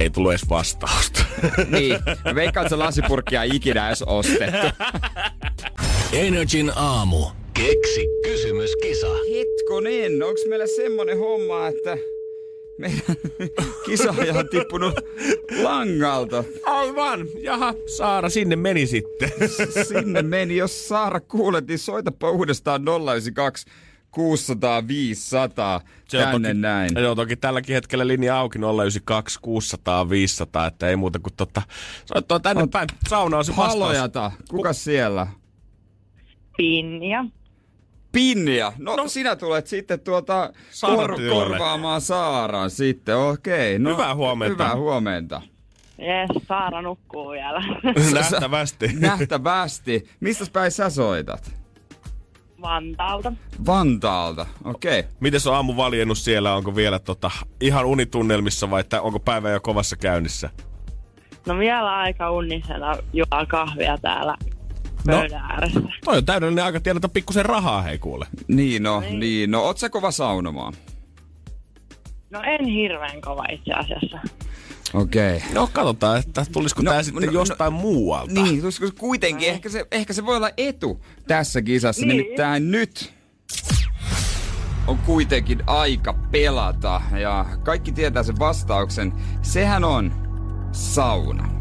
[0.00, 1.24] ei tullut edes vastausta.
[1.68, 1.98] niin,
[2.34, 4.66] veikkaan, että se lasipurkkia ikinä edes ostettu.
[6.12, 7.26] Energin aamu.
[7.54, 9.06] Keksi kysymyskisa.
[9.06, 11.96] Hetkonen, onks meillä semmonen homma, että
[12.78, 13.16] meidän
[13.86, 14.94] kisaaja on tippunut
[15.62, 16.44] langalta.
[16.66, 17.26] Aivan.
[17.42, 19.30] Jaha, Saara, sinne meni sitten.
[19.88, 20.56] sinne meni.
[20.56, 23.66] Jos Saara kuulet, niin soitapa uudestaan 092
[24.10, 26.90] 600 500 se tänne on toki, näin.
[27.02, 31.62] Joo, toki tälläkin hetkellä linja auki 092 600 500, että ei muuta kuin totta.
[32.06, 32.88] Soittaa tänne päin.
[33.08, 33.80] Sauna on se vastaus.
[33.80, 34.32] Halojata.
[34.50, 35.26] Kuka siellä?
[36.56, 37.24] Pinja.
[38.12, 38.72] Pinja.
[38.78, 43.16] No, no sinä tulet sitten tuota kor- korvaamaan Saaraan sitten.
[43.16, 43.78] Okei.
[43.78, 44.64] No, hyvää huomenta.
[44.64, 45.42] Hyvää huomenta.
[45.98, 47.64] Jes, Saara nukkuu vielä.
[48.14, 48.90] Nähtävästi.
[48.98, 50.08] Nähtävästi.
[50.20, 51.62] Mistä päin sä soitat?
[52.62, 53.32] Vantaalta.
[53.66, 55.00] Vantaalta, okei.
[55.00, 55.12] Okay.
[55.20, 56.54] Miten on aamu valjennut siellä?
[56.54, 60.50] Onko vielä tota, ihan unitunnelmissa vai että onko päivä jo kovassa käynnissä?
[61.46, 64.36] No vielä aika unnisena juo kahvia täällä
[65.06, 65.16] no,
[65.50, 65.80] ääressä.
[66.04, 68.26] Toi on täydellinen aika tiedä pikkusen rahaa, hei kuule.
[68.48, 69.20] Niin no, niin.
[69.20, 69.62] niin no.
[69.62, 70.74] Oot sä kova saunomaan?
[72.30, 74.18] No en hirveän kova itse asiassa.
[74.94, 75.36] Okei.
[75.36, 75.48] Okay.
[75.54, 78.32] No katsotaan, että tulisiko no, tämä sitten no, jostain no, muualta.
[78.32, 79.48] Niin, tulisiko kuitenkin.
[79.48, 82.06] Ehkä se, ehkä se voi olla etu tässä kisassa.
[82.06, 82.16] Niin.
[82.16, 83.12] Nimittäin nyt
[84.86, 87.00] on kuitenkin aika pelata.
[87.20, 89.12] Ja kaikki tietää sen vastauksen.
[89.42, 90.12] Sehän on
[90.72, 91.51] sauna.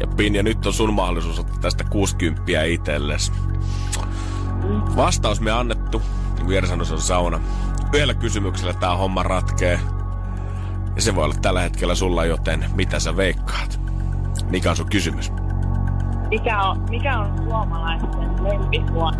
[0.00, 3.32] Ja Pinja, nyt on sun mahdollisuus ottaa tästä 60 itsellesi.
[4.96, 6.02] Vastaus me annettu,
[6.34, 7.40] niin kuin Jere sanoi, se on sauna.
[7.92, 9.80] Yhdellä kysymyksellä tämä homma ratkee.
[10.96, 13.80] Ja se voi olla tällä hetkellä sulla, joten mitä sä veikkaat?
[14.50, 15.32] Mikä on sun kysymys?
[16.28, 19.18] Mikä on, mikä on suomalaisten lempihuone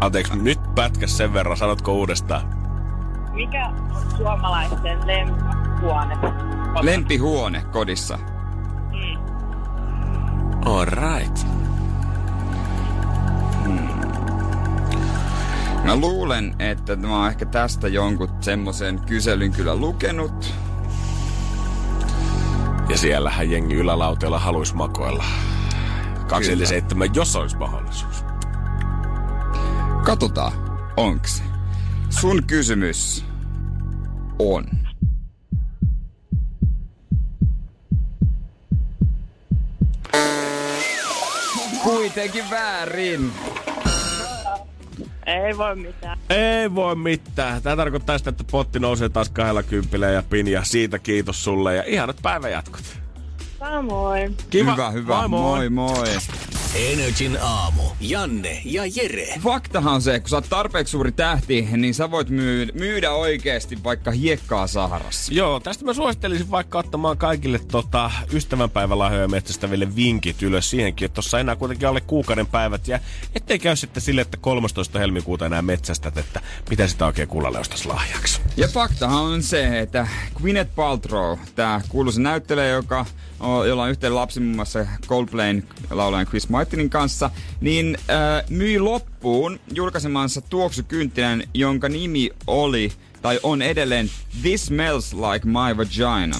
[0.00, 2.42] Anteeksi, nyt pätkä sen verran, sanotko uudestaan?
[3.32, 6.16] Mikä on suomalaisten lempihuone?
[6.82, 8.18] Lempihuone kodissa?
[10.64, 11.46] All right.
[15.84, 20.54] Mä luulen, että mä oon ehkä tästä jonkun semmoisen kyselyn kyllä lukenut.
[22.88, 25.24] Ja siellähän jengi ylälauteella haluaisi makoilla.
[26.28, 28.24] 247, jos olisi mahdollisuus.
[30.04, 30.52] Katsotaan,
[30.96, 31.42] onks.
[32.10, 33.24] Sun kysymys
[34.38, 34.64] on.
[41.88, 43.32] Kuitenkin väärin.
[45.26, 46.18] Ei voi mitään.
[46.30, 47.62] Ei voi mitään.
[47.62, 50.64] Tämä tarkoittaa sitä, että potti nousee taas kahdella kympillä ja pinja.
[50.64, 52.82] Siitä kiitos sulle ja ihanat päivänjatkot.
[53.58, 54.36] Samoin.
[54.50, 54.72] Kiva.
[54.72, 55.14] Hyvä, hyvä.
[55.14, 55.70] Moi moi.
[55.70, 55.94] moi.
[55.94, 56.57] moi.
[56.74, 57.82] Energin aamu.
[58.00, 59.34] Janne ja Jere.
[59.40, 63.78] Faktahan on se, kun sä oot tarpeeksi suuri tähti, niin sä voit myydä, myydä oikeasti
[63.84, 65.34] vaikka hiekkaa Saharassa.
[65.34, 71.40] Joo, tästä mä suosittelisin vaikka ottamaan kaikille tota, ystävänpäivälahjoja metsästäville vinkit ylös siihenkin, että tossa
[71.40, 73.00] enää kuitenkin alle kuukauden päivät ja
[73.34, 74.98] ettei käy sitten sille, että 13.
[74.98, 78.40] helmikuuta enää metsästät, että mitä sitä oikein kullalle ostais lahjaksi.
[78.56, 83.06] Ja faktahan on se, että Gwyneth Paltrow, tämä kuuluisa näyttelijä, joka on,
[83.40, 89.60] jolla on yhteen lapsi muun muassa Coldplayn laulajan Chris Martinin kanssa, niin äh, myi loppuun
[89.74, 94.10] julkaisemansa tuoksukynttilän, jonka nimi oli tai on edelleen
[94.42, 96.36] This Smells Like My Vagina.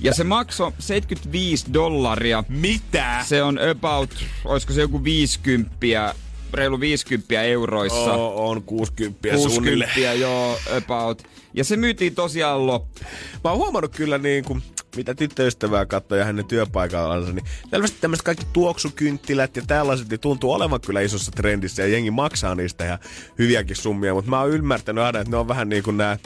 [0.00, 2.44] Ja se maksoi 75 dollaria.
[2.48, 3.24] Mitä?
[3.28, 6.14] Se on about, olisiko se joku 50,
[6.52, 8.12] reilu 50 euroissa.
[8.12, 10.20] Oo, on 60, 60 suunnilleen.
[10.20, 11.22] joo, about.
[11.54, 13.10] Ja se myytiin tosiaan loppuun.
[13.44, 14.62] Mä oon huomannut kyllä niin kuin,
[14.96, 20.52] mitä tyttöystävää katsoi ja hänen työpaikallansa, niin selvästi tämmöiset kaikki tuoksukynttilät ja tällaiset niin tuntuu
[20.52, 22.98] olevan kyllä isossa trendissä ja jengi maksaa niistä ja
[23.38, 26.18] hyviäkin summia, mutta mä oon ymmärtänyt aina, että ne on vähän niin kuin nämä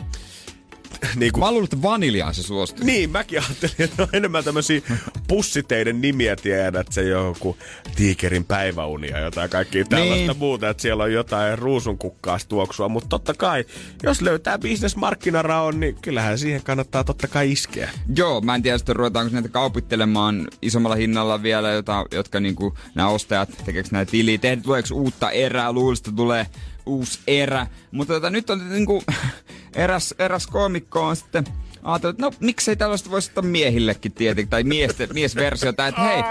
[1.17, 2.85] niin kuin Mä luulen, että vanilja on se suositus.
[2.85, 4.81] Niin, mäkin ajattelin, että on enemmän tämmöisiä
[5.29, 7.57] pussiteiden nimiä tiedät, että se joku
[7.97, 10.27] tiikerin päiväunia jotain kaikkia tällaista Niin.
[10.27, 10.39] niin.
[10.39, 13.65] muuta, että siellä on jotain ruusunkukkaasta tuoksua, mutta totta kai,
[14.03, 17.91] jos löytää bisnesmarkkinaraon, niin kyllähän siihen kannattaa totta kai iskeä.
[18.17, 23.09] Joo, mä en tiedä sitten ruvetaanko näitä kaupittelemaan isommalla hinnalla vielä, jota, jotka niinku, nämä
[23.09, 26.47] ostajat, tekeekö näitä tiliä, tuleeko uutta erää, luulisin, että tulee
[26.89, 27.67] uusi erä.
[27.91, 29.03] Mutta tota, nyt on niinku,
[29.75, 31.45] eräs, eräs koomikko on sitten
[31.83, 36.23] ajatellut, että no miksei tällaista voisi ottaa miehillekin tietenkin, tai miesten, miesversiota, että hei,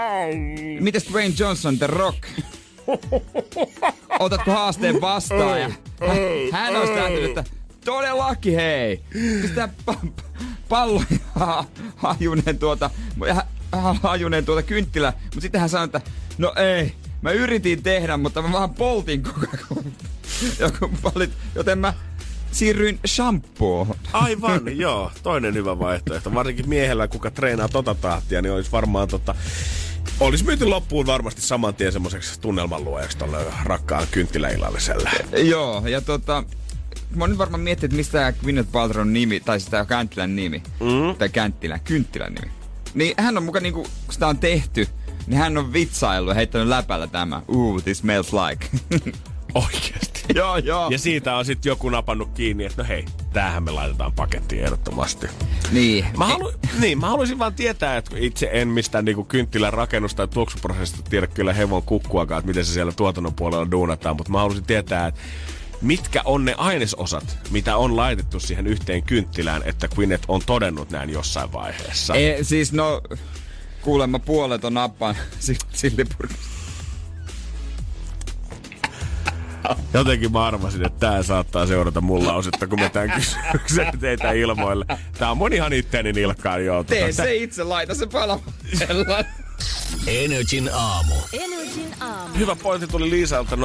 [0.80, 2.18] mites Dwayne Johnson, The Rock?
[4.18, 5.60] Otatko haasteen vastaan?
[5.60, 5.70] Ja
[6.52, 7.44] hän, olisi lähtenyt, että
[7.84, 9.00] todellakin hei.
[9.42, 10.10] Pistää pa-
[10.68, 12.90] pallo ja tuota,
[13.26, 13.34] ja
[13.72, 15.12] ha- hajuneen tuota kynttilä.
[15.22, 16.00] Mutta sitten hän sanoi, että
[16.38, 16.92] no ei,
[17.22, 19.92] mä yritin tehdä, mutta mä vaan poltin koko ajan.
[20.60, 21.94] Joku palit, joten mä
[22.52, 23.96] siirryin shampoohon.
[24.12, 25.12] Aivan, joo.
[25.22, 26.34] Toinen hyvä vaihtoehto.
[26.34, 29.34] Varsinkin miehellä, kuka treenaa tota tahtia, niin olisi varmaan tota...
[30.20, 35.10] Olisi myyty loppuun varmasti saman tien semmoiseksi tunnelmanluojaksi tolle rakkaan kynttiläillalliselle.
[35.42, 36.44] Joo, ja tota,
[37.14, 41.16] mä oon nyt varmaan miettinyt, että mistä Gwyneth Paltrown nimi, tai sitä Käntilän nimi, mm.
[41.18, 42.52] tai Käntilän, Kynttilän nimi.
[42.94, 44.88] Niin hän on mukaan niinku, kun sitä on tehty,
[45.26, 47.42] niin hän on vitsaillut ja heittänyt läpällä tämä.
[47.48, 48.66] Ooh, this smells like.
[49.54, 50.17] Oikeesti.
[50.34, 50.90] joo, joo.
[50.90, 55.26] Ja siitä on sitten joku napannut kiinni, että no hei, tämähän me laitetaan pakettiin ehdottomasti.
[55.72, 56.06] Niin.
[56.16, 60.28] Mä, halu, niin, mä haluaisin vaan tietää, että itse en mistään niinku kynttilän rakennus- tai
[60.28, 64.64] tuoksuprosessista tiedä kyllä hevon kukkuakaan, että miten se siellä tuotannon puolella duunataan, mutta mä haluaisin
[64.64, 65.20] tietää, että
[65.80, 71.10] mitkä on ne ainesosat, mitä on laitettu siihen yhteen kynttilään, että Gwyneth on todennut näin
[71.10, 72.14] jossain vaiheessa.
[72.14, 73.00] E, siis no,
[73.82, 75.16] kuulemma puolet on nappaan
[75.72, 76.57] sillipurkista.
[79.94, 84.84] Jotenkin mä arvasin, että tää saattaa seurata mun lausetta, kun mä tämän kysymyksen teitä ilmoille.
[85.18, 86.84] Tää on monihan itteeni nilkkaan jo.
[86.84, 88.52] Tee se itse, laita se palamaan.
[90.06, 91.14] Energin aamu.
[91.32, 92.34] Energin aamu.
[92.38, 93.60] Hyvä pointti tuli Liisalta 050501719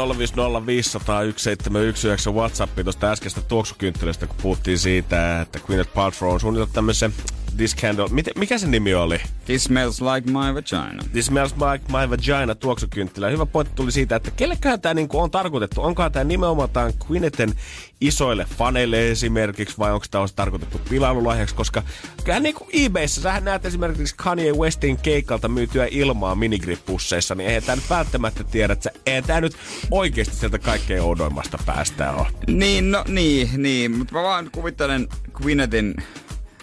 [2.34, 7.14] Whatsappi tuosta äskeistä tuoksukynttilästä, kun puhuttiin siitä, että Gwyneth Paltrow on suunnitellut tämmöisen
[7.58, 8.08] This Candle.
[8.10, 9.20] Miten, mikä se nimi oli?
[9.46, 11.04] This smells like my vagina.
[11.12, 13.30] This smells like my vagina tuoksukynttilä.
[13.30, 15.82] Hyvä pointti tuli siitä, että kelleköhän tämä niinku on tarkoitettu.
[15.82, 17.54] Onkohan tämä nimenomaan tämän Gwynethen
[18.02, 21.84] isoille faneille esimerkiksi, vai onko tämä tarkoitettu pilailulahjaksi, koska
[22.24, 27.76] kyllähän niinku eBayssä, sähän näet esimerkiksi Kanye Westin keikalta myytyä ilmaa minigripusseissa, niin eihän tämä
[27.76, 29.56] nyt välttämättä tiedä, että eihän tämä nyt
[29.92, 32.28] oikeasti sieltä kaikkein oudoimmasta päästä ole.
[32.48, 33.98] Niin, no niin, niin.
[33.98, 35.96] Mutta mä vaan kuvittelen Gwynethin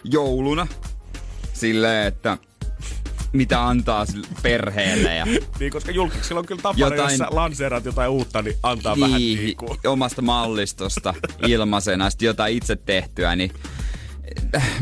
[0.05, 0.67] jouluna
[1.53, 2.39] silleen, että
[3.33, 5.27] mitä antaa sille perheelle ja
[5.61, 9.21] Niin, koska julkiksilla on kyllä tapana, Jotain- jos sä lanseeraat jotain uutta, niin antaa vähän
[9.21, 9.79] Ii, niin kuin.
[9.87, 11.15] omasta mallistosta
[11.47, 13.53] ilmaisena, sitten jotain itse tehtyä, niin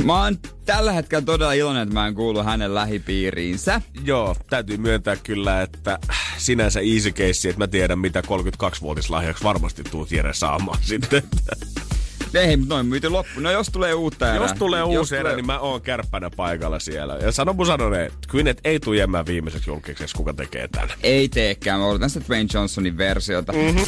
[0.05, 3.83] mä oon tällä hetkellä todella iloinen, että mä en kuulu hänen lähipiiriinsä.
[4.05, 5.99] Joo, täytyy myöntää kyllä, että
[6.39, 11.23] sinänsä easy case, että mä tiedän mitä 32-vuotislahjaksi varmasti tuut Jere saamaan sitten.
[12.35, 13.41] Ei, mutta noin myyty loppu.
[13.41, 14.49] No jos tulee uutta erää.
[14.49, 17.15] Jos tulee uusi erä, niin mä oon kärppänä paikalla siellä.
[17.15, 20.89] Ja sano mun sanoneen, Quinnet ei tule jäämään viimeiseksi julkiseksi, kuka tekee tän.
[21.03, 21.81] Ei teekään.
[21.81, 23.53] Mä odotan sitä Dwayne Johnsonin versiota.
[23.53, 23.85] Mm-hmm.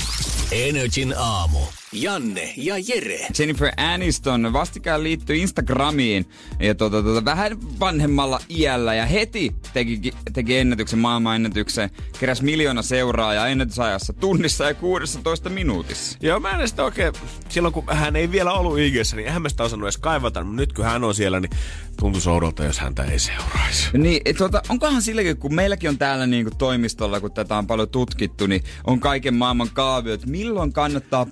[0.53, 1.59] Energin aamu.
[1.92, 3.26] Janne ja Jere.
[3.38, 6.26] Jennifer Aniston vastikään liittyi Instagramiin
[6.61, 13.48] ja tuota, tuota, vähän vanhemmalla iällä ja heti teki, teki ennätyksen, maailmanennätyksen, keräsi miljoona seuraajaa
[13.48, 16.18] ennätysajassa tunnissa ja 16 minuutissa.
[16.22, 17.12] Joo, mä en sitä oikein,
[17.48, 20.61] silloin kun hän ei vielä ollut ig niin eihän mä sitä osannut edes kaivata, mutta
[20.61, 21.50] nyt kun hän on siellä, niin
[22.00, 23.98] tuntuu oudolta, jos häntä ei seuraisi.
[23.98, 27.88] Niin, tuota, onkohan silläkin, kun meilläkin on täällä niin kuin toimistolla, kun tätä on paljon
[27.88, 31.26] tutkittu, niin on kaiken maailman kaavio, että milloin kannattaa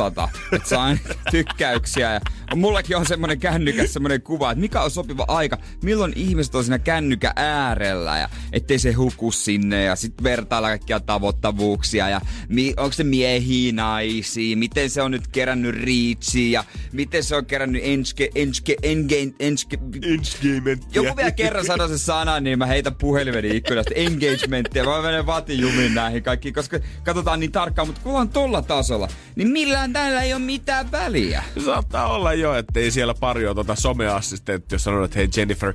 [0.00, 0.96] postata, että saa
[1.30, 2.12] tykkäyksiä.
[2.12, 6.64] Ja mullakin on semmoinen kännykäs semmoinen kuva, että mikä on sopiva aika, milloin ihmiset on
[6.64, 12.74] siinä kännykä äärellä ja ettei se huku sinne ja sitten vertailla kaikkia tavoittavuuksia ja mi-
[12.76, 17.82] onko se miehiä, naisia, miten se on nyt kerännyt riitsiä ja miten se on kerännyt
[17.84, 21.02] enske, enske, enske, enske, Engagementtia.
[21.02, 24.84] joku vielä kerran sanoo se sana, niin mä heitän puhelimeni ikkunasta engagementtia.
[24.84, 29.48] Mä menen vatijumiin näihin kaikkiin, koska katsotaan niin tarkkaan, mutta kun on tolla tasolla, niin
[29.48, 31.44] millään tällä ei ole mitään väliä.
[31.64, 35.74] Saattaa olla jo, ettei siellä pari ole tuota someassistenttia, jos sanoo, että hei Jennifer,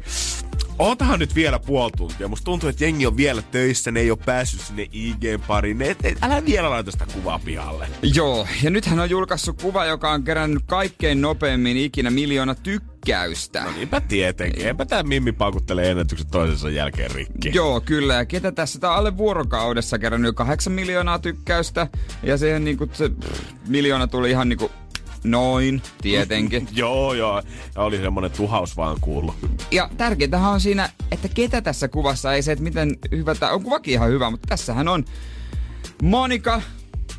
[0.80, 2.28] ootahan nyt vielä puoli tuntia.
[2.28, 5.82] Musta tuntuu, että jengi on vielä töissä, ne ei ole päässyt sinne IGn pariin.
[5.82, 7.88] Et, et, älä vielä laita sitä kuvaa pihalle.
[8.16, 12.56] Joo, ja nythän on julkaissut kuva, joka on kerännyt kaikkein nopeimmin ikinä miljoona
[13.06, 13.64] tykkäystä.
[13.64, 14.68] No niinpä tietenkin.
[14.68, 17.52] Eipä tää Mimmi paukuttelee ennätykset toisensa jälkeen rikki.
[17.54, 18.14] Joo, kyllä.
[18.14, 18.80] Ja ketä tässä?
[18.80, 21.88] Tää alle vuorokaudessa kerännyt jo kahdeksan miljoonaa tykkäystä.
[22.24, 24.72] Ja siihen niinku se pff, miljoona tuli ihan niinku
[25.24, 26.68] noin, tietenkin.
[26.74, 27.44] joo, joo.
[27.76, 29.36] Ja oli semmonen tuhaus vaan kuullut.
[29.72, 33.64] Ja tärkeintähän on siinä, että ketä tässä kuvassa ei se, että miten hyvä tämä on.
[33.64, 35.06] Kuvakin ihan hyvä, mutta tässähän on
[36.04, 36.62] Monica,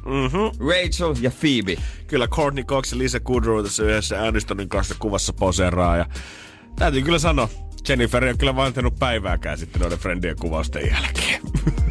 [0.07, 0.67] Mm-hmm.
[0.69, 1.83] Rachel ja Phoebe.
[2.07, 5.97] Kyllä Courtney Cox ja Lisa Kudrow tässä yhdessä Anistonin kanssa kuvassa poseraa.
[5.97, 6.07] Ja
[6.77, 7.49] täytyy kyllä sanoa,
[7.89, 11.41] Jennifer ei ole kyllä vantenut päivääkään sitten noiden friendien kuvausten jälkeen.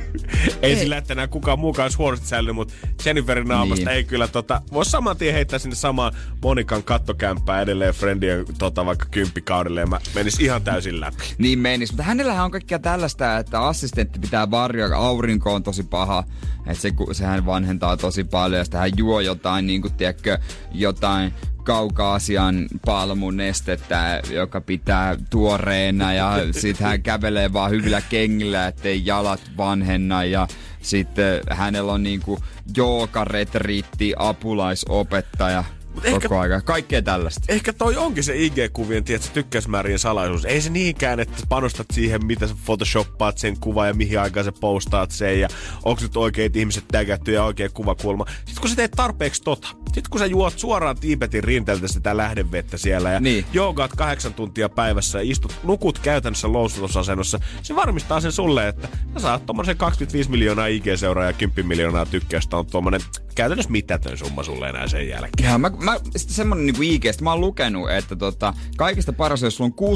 [0.62, 2.74] ei, ei, sillä, että enää kukaan muukaan olisi huonosti säilynyt, mutta
[3.06, 3.95] Jenniferin naamasta niin.
[3.95, 9.06] ei kyllä tota, voi saman tien heittää sinne samaan Monikan kattokämppää edelleen friendien tota, vaikka
[9.12, 11.24] kymppikaudelle ja mä menis ihan täysin läpi.
[11.38, 16.24] Niin menis, mutta hänellähän on kaikkea tällaista, että assistentti pitää varjoa, aurinko on tosi paha,
[16.67, 20.38] että se, sehän vanhentaa tosi paljon ja sitten hän juo jotain, niin kuin, tiedätkö,
[20.71, 21.34] jotain
[21.65, 30.23] kaukaasian palmunestettä, joka pitää tuoreena ja sitten hän kävelee vaan hyvillä kengillä, ettei jalat vanhenna
[30.23, 30.47] ja
[30.82, 32.39] sitten hänellä on niinku
[32.78, 35.63] joogaretriitti apulaisopettaja
[35.96, 36.62] Mut koko ehkä, aika.
[36.62, 37.42] Kaikkea tällaista.
[37.48, 40.46] Ehkä toi onkin se IG-kuvien, tiedätkö, tykkäysmäärien salaisuus.
[40.46, 44.52] Ei se niinkään, että panostat siihen, mitä sä photoshoppaat sen kuva ja mihin aikaan sä
[44.52, 45.48] postaat sen ja
[45.86, 48.26] onko nyt oikeat ihmiset tägätty ja oikea kuvakulma.
[48.46, 52.78] Sitten kun sä teet tarpeeksi tota, sitten kun sä juot suoraan Tiibetin rinteeltä sitä lähdevettä
[52.78, 53.46] siellä ja niin.
[53.54, 59.20] joogaat kahdeksan tuntia päivässä ja istut, nukut käytännössä lousutusasennossa, se varmistaa sen sulle, että sä
[59.20, 63.02] saat tommosen 25 miljoonaa IG-seuraajaa ja 10 miljoonaa tykkäystä on tuommoinen
[63.36, 65.50] käytännössä mitätön summa sulle enää sen jälkeen.
[65.50, 69.71] Ja mä, mä semmonen niinku IGstä, mä oon lukenut, että tota, kaikista paras, jos sulla
[69.80, 69.95] on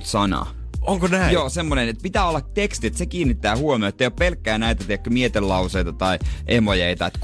[0.00, 0.50] 60-70 sanaa.
[0.80, 1.34] Onko näin?
[1.34, 4.84] Joo, semmonen, että pitää olla teksti, että se kiinnittää huomioon, että ei ole pelkkää näitä
[4.84, 7.06] tiedätkö, mietelauseita tai emojeita.
[7.06, 7.18] Että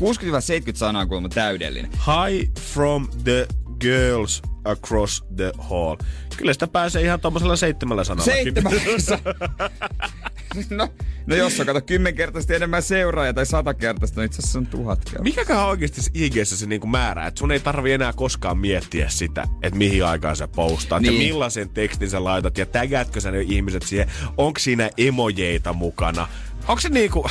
[0.73, 1.91] 60-70 sanaa on kuulemma täydellinen.
[1.93, 3.47] Hi from the
[3.81, 5.97] girls across the hall.
[6.37, 8.33] Kyllä sitä pääsee ihan tuommoisella seitsemällä sanalla.
[8.33, 8.81] Seitsemällä
[10.71, 10.89] no,
[11.27, 15.23] no jos on kato kymmenkertaisesti enemmän seuraajia tai satakertaisesti, no itse asiassa on tuhat kertaa.
[15.23, 19.79] Mikäköhän oikeasti ig se niinku määrää, että sun ei tarvi enää koskaan miettiä sitä, että
[19.79, 21.15] mihin aikaan sä postaat niin.
[21.15, 26.29] ja millaisen tekstin sä laitat ja tägätkö sä ne ihmiset siihen, onko siinä emojeita mukana.
[26.69, 27.27] Onko se niinku,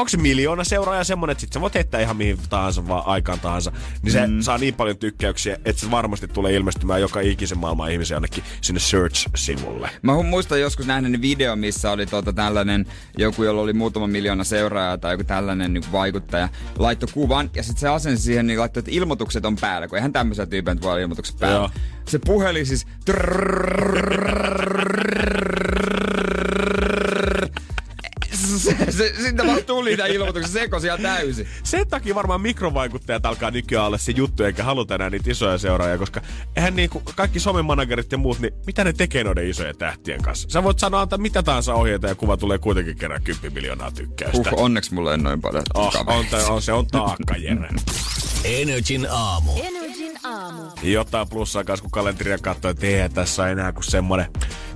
[0.00, 3.40] onko se miljoona seuraajaa semmonen, että sit sä voit heittää ihan mihin tahansa vaan aikaan
[3.40, 4.40] tahansa, niin se mm.
[4.40, 8.80] saa niin paljon tykkäyksiä, että se varmasti tulee ilmestymään joka ikisen maailman ihmisen jonnekin sinne
[8.80, 9.90] search-sivulle.
[10.02, 12.86] Mä muistan joskus nähneeni video, missä oli tota tällainen
[13.18, 17.80] joku, jolla oli muutama miljoona seuraajaa tai joku tällainen niin vaikuttaja, laittoi kuvan ja sitten
[17.80, 21.00] se asensi siihen, niin laittoi, että ilmoitukset on päällä, kun eihän tämmöisiä tyypejä voi olla
[21.00, 21.56] ilmoitukset päällä.
[21.56, 21.70] Joo.
[22.08, 22.86] Se puhelin siis
[28.90, 31.48] se, sitten vaan tuli nämä ilmoitukset sekoisia täysin.
[31.62, 35.98] Sen takia varmaan mikrovaikuttajat alkaa nykyään olla se juttu, eikä haluta enää niitä isoja seuraajia,
[35.98, 36.20] koska
[36.56, 40.48] eihän niinku kaikki somemanagerit ja muut, niin mitä ne tekee noiden isojen tähtien kanssa?
[40.50, 44.50] Sä voit sanoa, että mitä tahansa ohjeita ja kuva tulee kuitenkin kerran 10 miljoonaa tykkäystä.
[44.50, 45.64] Uh, onneksi mulle ei noin paljon.
[45.74, 47.68] Oh, on, on, se on taakka, Jere.
[48.44, 49.52] Energin aamu.
[49.62, 50.62] Energin aamu.
[50.82, 54.26] jotain plussaa kanssa, kun kalenteria katsoo, että tässä enää kuin semmoinen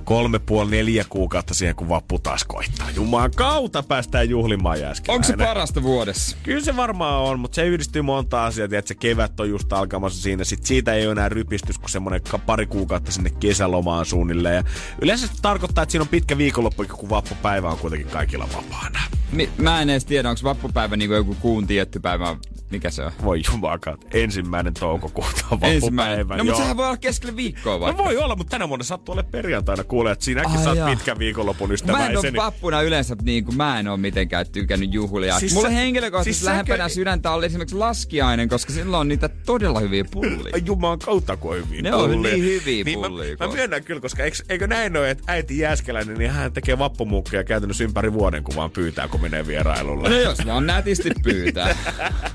[0.05, 2.91] kolme, puoli, neljä kuukautta siihen, kun vappu taas koittaa.
[2.95, 5.15] Jumalan kautta päästään juhlimaan jäsken.
[5.15, 6.37] Onko se parasta vuodessa?
[6.43, 10.21] Kyllä se varmaan on, mutta se yhdistyy monta asiaa, että se kevät on just alkamassa
[10.21, 10.43] siinä.
[10.43, 14.55] Sitten siitä ei ole enää rypistys kuin semmoinen pari kuukautta sinne kesälomaan suunnilleen.
[14.55, 14.63] Ja
[15.01, 18.99] yleensä se tarkoittaa, että siinä on pitkä viikonloppu, kun vappupäivä on kuitenkin kaikilla vapaana.
[19.31, 22.35] Mi- mä en edes tiedä, onko vappupäivä niin joku kuun tietty päivä
[22.71, 23.11] mikä se on?
[23.23, 23.99] Voi jumakaat.
[24.13, 26.27] Ensimmäinen toukokuuta on Ensimmäinen.
[26.27, 28.01] No mutta sehän voi olla keskellä viikkoa vaikka.
[28.01, 29.83] No voi olla, mutta tänä vuonna sattuu olla perjantaina.
[29.95, 32.13] Kuulee, että sinäkin saat pitkän viikonlopun ystäväiseni.
[32.13, 35.39] Mä en ole vappuna yleensä, niin kuin mä en ole mitenkään tykännyt juhlia.
[35.39, 36.93] Siis Mulle henkilökohtaisesti siis lähempänä säke...
[36.93, 40.57] sydäntä oli esimerkiksi laskiainen, koska silloin on niitä todella hyviä pullia.
[40.65, 43.35] Jumalan kautta kuin hyviä Ne on niin hyviä niin pullia.
[43.39, 46.77] Mä, mä, myönnän kyllä, koska eikö, eikö näin ole, että äiti Jääskeläinen, niin hän tekee
[46.77, 50.09] vappumuukkeja käytännössä ympäri vuoden, kun vaan pyytää, kun menee vierailulle.
[50.09, 51.75] No jos vaan nätisti pyytää.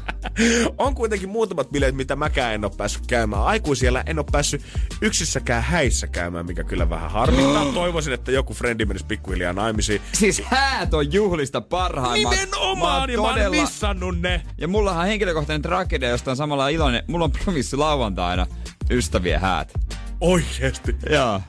[0.79, 3.43] on kuitenkin muutamat bileet, mitä mäkään en ole päässyt käymään.
[3.43, 4.63] Aikuisiellä en ole päässyt
[5.03, 7.50] yksissäkään häissä käymään, mikä kyllä vähän harmittaa.
[7.57, 7.75] Oh.
[7.75, 10.03] Toivoisin, että joku frendi menisi pikkuhiljaa naimisiin.
[10.13, 12.31] Siis häät on juhlista parhaimmat.
[12.31, 14.43] Nimenomaan, niin mä oon missannut ne.
[14.59, 17.05] Ja mullahan henkilökohtainen tragedia, josta on samalla iloinen.
[17.07, 18.47] Mulla on promissi lauantaina
[18.91, 19.73] ystävien häät.
[20.21, 20.97] Oikeesti?
[21.11, 21.41] Joo.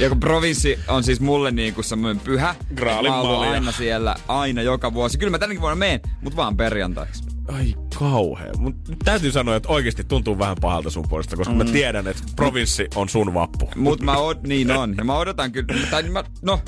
[0.00, 2.54] Ja kun provinssi on siis mulle niin kuin semmoinen pyhä.
[2.74, 5.18] Graalin mä aina siellä, aina joka vuosi.
[5.18, 7.35] Kyllä mä tänäkin vuonna meen, mutta vaan perjantaiksi.
[7.48, 8.52] Ai kauhea.
[8.58, 11.58] Mut täytyy sanoa, että oikeasti tuntuu vähän pahalta sun puolesta, koska mm.
[11.58, 13.70] mä tiedän, että provinssi on sun vappu.
[13.76, 14.94] Mut mä od, niin on.
[14.98, 16.60] Ja mä odotan kyllä, tai mä, no,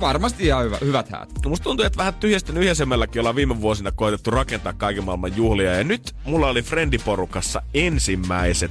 [0.00, 1.28] varmasti ihan hyvä, hyvät häät.
[1.44, 5.72] No musta tuntuu, että vähän tyhjästä nyhjäisemmälläkin ollaan viime vuosina koetettu rakentaa kaiken maailman juhlia.
[5.72, 8.70] Ja nyt mulla oli friendiporukassa ensimmäiset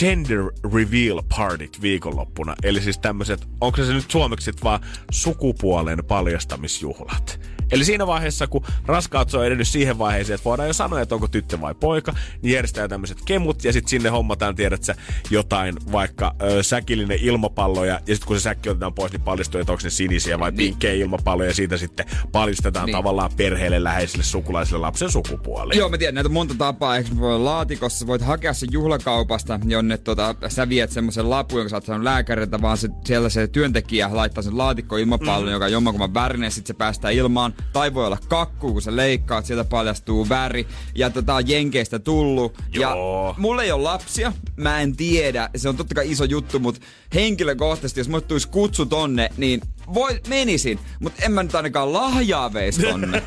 [0.00, 2.54] gender reveal partit viikonloppuna.
[2.62, 7.40] Eli siis tämmöiset, onko se nyt suomeksi vaan sukupuolen paljastamisjuhlat.
[7.72, 11.28] Eli siinä vaiheessa, kun raskaat on edennyt siihen vaiheeseen, että voidaan jo sanoa, että onko
[11.28, 14.94] tyttö vai poika, niin järjestetään tämmöiset kemut ja sitten sinne hommataan, tiedät sä,
[15.30, 19.60] jotain vaikka ö, säkillinen ilmapallo ja, ja sitten kun se säkki otetaan pois, niin paljastuu,
[19.60, 20.56] että onko ne sinisiä vai niin.
[20.56, 22.96] pinkkejä ilmapalloja ja siitä sitten paljastetaan niin.
[22.96, 25.76] tavallaan perheelle, läheisille, sukulaisille lapsen sukupuoli.
[25.76, 26.96] Joo, mä tiedän näitä monta tapaa.
[26.96, 31.76] Eikö voi laatikossa, voit hakea sen juhlakaupasta, jonne tota, sä viet semmoisen lapun, jonka sä
[31.76, 35.52] oot saanut lääkäriltä, vaan se, siellä se työntekijä laittaa sen laatikko ilmapallon, mm.
[35.52, 39.46] joka on jommankumman värinen, sitten se päästää ilmaan tai voi olla kakku, kun sä leikkaat,
[39.46, 40.66] sieltä paljastuu väri.
[40.94, 42.58] Ja tota Jenkeistä tullut.
[42.72, 43.28] Joo.
[43.28, 45.50] Ja mulla ei ole lapsia, mä en tiedä.
[45.56, 46.80] Se on totta kai iso juttu, mutta
[47.14, 49.60] henkilökohtaisesti, jos mulle tulisi kutsu tonne, niin
[49.94, 53.22] voi, menisin, mutta en mä nyt ainakaan lahjaa veisi tonne.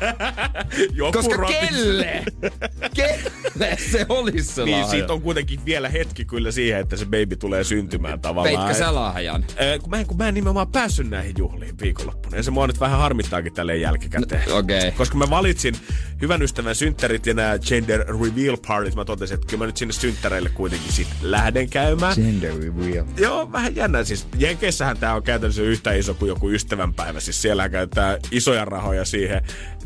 [1.12, 2.24] Koska kelle?
[2.94, 4.90] kelle se olisi se Niin, lahja?
[4.90, 8.66] siitä on kuitenkin vielä hetki kyllä siihen, että se baby tulee syntymään tavallaan.
[8.66, 9.44] Veitkö sä lahjan?
[9.44, 12.36] Äh, kun, mä en, kun mä en nimenomaan päässyt näihin juhliin viikonloppuna.
[12.36, 14.42] Ja se mua nyt vähän harmittaakin tälle jälkikäteen.
[14.48, 14.90] No, okay.
[14.96, 15.74] Koska mä valitsin
[16.20, 18.96] hyvän ystävän synttärit ja nämä gender reveal parties.
[18.96, 22.14] Mä totesin, että kyllä mä nyt sinne synttäreille kuitenkin sit lähden käymään.
[22.16, 23.06] Gender reveal.
[23.16, 24.04] Joo, vähän jännä.
[24.04, 27.20] Siis Jenkeissähän tää on käytännössä yhtä iso kuin joku ystävänpäivä.
[27.20, 29.42] Siis siellä käytetään isoja rahoja siihen.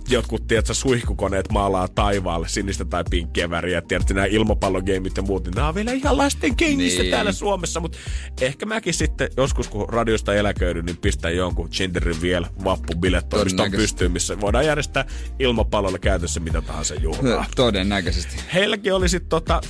[0.09, 3.83] Jotkut, tiedätkö, suihkukoneet maalaa taivaalle sinistä tai pinkkiä väriä.
[3.83, 7.11] Tiedätkö, nämä ilmapallogeimit ja muut, niin nämä on vielä ihan lasten kengissä niin.
[7.11, 7.81] täällä Suomessa.
[7.81, 7.99] Mutta
[8.41, 14.41] ehkä mäkin sitten joskus, kun radiosta eläköidyn, niin pistän jonkun genderin vielä vappubilettoimiston pystyyn, missä
[14.41, 15.05] voidaan järjestää
[15.39, 17.47] ilmapallolla käytössä mitä tahansa juhlaa.
[17.57, 18.37] Todennäköisesti.
[18.55, 19.61] Heilläkin oli sitten tota,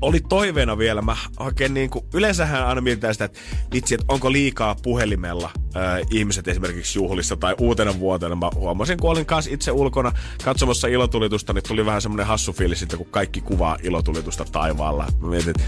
[0.00, 3.40] oli toiveena vielä, mä oikein niin kuin, yleensähän aina mietitään sitä, että
[3.72, 8.34] vitsi, että onko liikaa puhelimella äh, ihmiset esimerkiksi juhlissa tai uutena vuotena.
[8.34, 10.12] Mä huomasin, kun olin kanssa itse ulkona
[10.44, 15.06] katsomassa ilotulitusta, niin tuli vähän semmoinen hassu fiilis sitten, kun kaikki kuvaa ilotulitusta taivaalla.
[15.20, 15.62] Mä mietin, että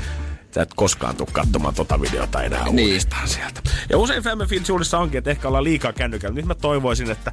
[0.56, 2.88] sä et koskaan tule katsomaan tota videota enää niin.
[2.88, 3.60] uudestaan sieltä.
[3.90, 6.34] Ja usein Femme Filsuudessa onkin, että ehkä ollaan liikaa kännykällä.
[6.34, 7.32] Nyt mä toivoisin, että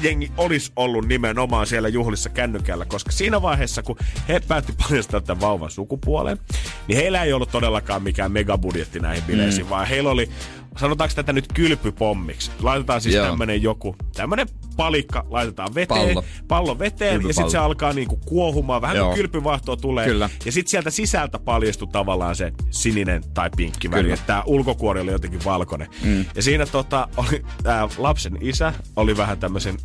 [0.00, 3.96] jengi olisi ollut nimenomaan siellä juhlissa kännykällä, koska siinä vaiheessa, kun
[4.28, 6.38] he päätti paljastaa tämän vauvan sukupuolen,
[6.88, 9.70] niin heillä ei ollut todellakaan mikään megabudjetti näihin bileisiin, mm.
[9.70, 10.30] vaan heillä oli
[10.76, 12.50] sanotaanko tätä nyt kylpypommiksi?
[12.62, 17.92] Laitetaan siis tämmönen joku, tämmönen palikka, laitetaan veteen, pallo, pallo veteen ja sitten se alkaa
[17.92, 19.06] niinku kuohumaan, vähän Joo.
[19.06, 20.06] kuin kylpyvahtoa tulee.
[20.06, 20.30] Kyllä.
[20.44, 25.12] Ja sitten sieltä sisältä paljastuu tavallaan se sininen tai pinkki väri, että tämä ulkokuori oli
[25.12, 25.88] jotenkin valkoinen.
[26.04, 26.24] Mm.
[26.34, 29.76] Ja siinä tota, oli, tää lapsen isä oli vähän tämmöisen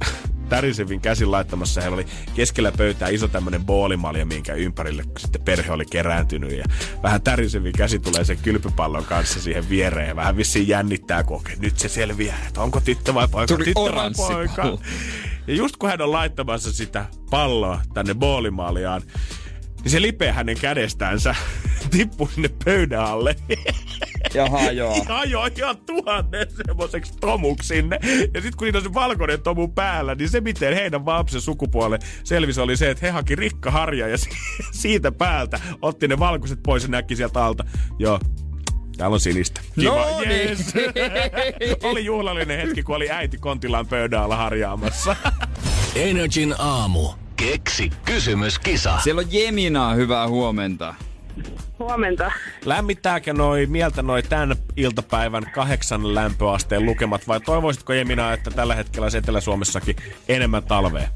[0.51, 1.81] tärisevin käsin laittamassa.
[1.81, 6.51] Heillä oli keskellä pöytää iso tämmönen boolimalja, minkä ympärille sitten perhe oli kerääntynyt.
[6.51, 6.65] Ja
[7.03, 10.07] vähän tärisevin käsi tulee sen kylpypallon kanssa siihen viereen.
[10.07, 13.53] Ja vähän vissiin jännittää, kun okay, nyt se selviää, että onko tyttö vai poika.
[13.53, 14.77] Tuli tyttö vai poika.
[15.47, 19.01] Ja just kun hän on laittamassa sitä palloa tänne boolimaljaan,
[19.83, 21.35] niin se lipeä hänen kädestänsä
[21.91, 23.35] tippui sinne pöydän alle.
[24.33, 24.95] Ja hajoaa.
[24.95, 27.99] Ihan jo ihan tuhannen semmoiseksi tomuksi sinne.
[28.03, 31.99] Ja sitten kun niitä on se valkoinen tomu päällä, niin se miten heidän vapsen sukupuolen
[32.23, 34.17] selvisi oli se, että he haki rikkaharja ja
[34.71, 37.63] siitä päältä otti ne valkoiset pois ja näki sieltä alta.
[37.99, 38.19] Joo,
[38.97, 39.61] Täällä on sinistä.
[39.79, 39.95] Kiva.
[39.95, 40.49] No niin.
[40.49, 40.73] Yes.
[41.83, 45.15] oli juhlallinen hetki, kun oli äiti kontillaan pöydän alla harjaamassa.
[45.95, 47.20] Energin aamu.
[47.49, 48.99] Keksi kysymyskisa.
[49.03, 50.95] Siellä on Jemina, hyvää huomenta.
[51.79, 52.31] Huomenta.
[52.65, 59.05] Lämmittääkö noi mieltä noi tämän iltapäivän kahdeksan lämpöasteen lukemat vai toivoisitko Jemina, että tällä hetkellä
[59.05, 59.95] olisi Etelä-Suomessakin
[60.27, 61.07] enemmän talvea?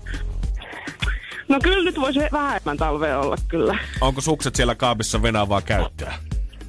[1.47, 3.77] No kyllä nyt voisi vähemmän talvea olla kyllä.
[4.01, 6.13] Onko sukset siellä kaapissa venaavaa käyttöä?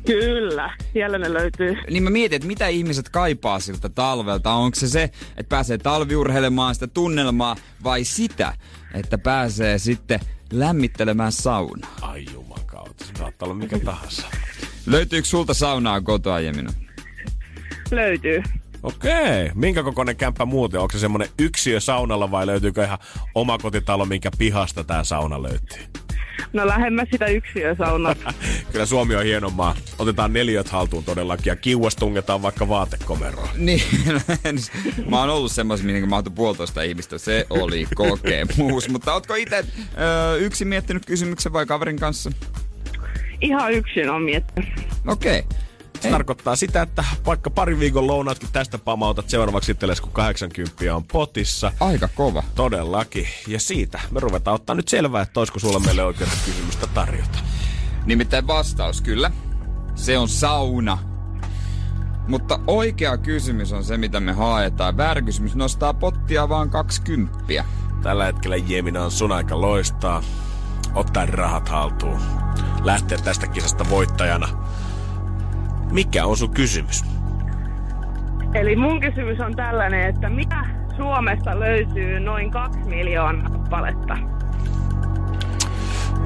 [0.06, 1.76] Kyllä, siellä ne löytyy.
[1.90, 4.52] Niin mä mietin, että mitä ihmiset kaipaa siltä talvelta.
[4.52, 5.02] Onko se se,
[5.36, 8.52] että pääsee talviurheilemaan sitä tunnelmaa vai sitä,
[8.94, 10.20] että pääsee sitten
[10.52, 11.96] lämmittelemään saunaa?
[12.00, 14.26] Ai jumakauta, se saattaa olla mikä tahansa.
[14.86, 16.72] Löytyykö sulta saunaa kotoa, Jemina?
[17.90, 18.42] Löytyy.
[18.86, 19.50] Okei.
[19.54, 20.80] Minkä kokoinen kämppä muuten?
[20.80, 22.98] Onko se semmonen yksiö saunalla vai löytyykö ihan
[23.34, 25.82] omakotitalo, minkä pihasta tää sauna löytyy?
[26.52, 28.14] No lähemmäs sitä yksiösaunaa.
[28.72, 29.74] Kyllä Suomi on hieno maa.
[29.98, 33.48] Otetaan neliöt haltuun todellakin ja kiuas tungetaan vaikka vaatekomeroon.
[33.66, 33.82] Niin,
[35.10, 37.18] mä oon ollut semmoisen, minkä mä puolitoista ihmistä.
[37.18, 38.88] Se oli kokemus.
[38.88, 39.64] Mutta ootko itse
[40.40, 42.30] yksin miettinyt kysymyksen vai kaverin kanssa?
[43.40, 44.70] Ihan yksin on miettinyt.
[45.06, 45.38] Okei.
[45.38, 45.55] Okay.
[46.00, 51.04] Se tarkoittaa sitä, että vaikka pari viikon lounaatkin tästä pamautat seuraavaksi itsellesi, kun 80 on
[51.04, 51.72] potissa.
[51.80, 52.42] Aika kova.
[52.54, 53.26] Todellakin.
[53.46, 57.38] Ja siitä me ruvetaan ottaa nyt selvää, että olisiko sulla meille oikein kysymystä tarjota.
[58.06, 59.30] Nimittäin vastaus kyllä.
[59.94, 60.98] Se on sauna.
[62.28, 64.96] Mutta oikea kysymys on se, mitä me haetaan.
[64.96, 67.64] Väärä kysymys nostaa pottia vaan 20.
[68.02, 70.22] Tällä hetkellä Jemina on sun aika loistaa.
[70.94, 72.20] Ottaa rahat haltuun.
[72.82, 74.48] Lähteä tästä kisasta voittajana.
[75.90, 77.04] Mikä on sun kysymys?
[78.54, 80.64] Eli mun kysymys on tällainen, että mitä
[80.96, 84.16] Suomesta löytyy noin kaksi miljoonaa paletta?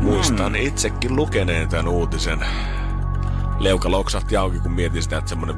[0.00, 2.38] Muistan itsekin lukeneen tämän uutisen.
[3.58, 5.56] Leuka loksahti auki, kun mietin sitä, että semmoinen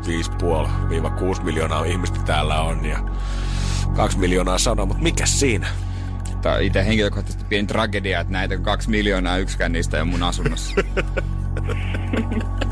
[1.38, 2.84] 5,5-6 miljoonaa ihmistä täällä on.
[2.84, 2.98] Ja
[3.96, 5.66] 2 miljoonaa sauna, mutta mikä siinä?
[6.42, 10.74] Tämä on itse henkilökohtaisesti pieni tragedia, että näitä kaksi miljoonaa yksikään niistä on mun asunnossa.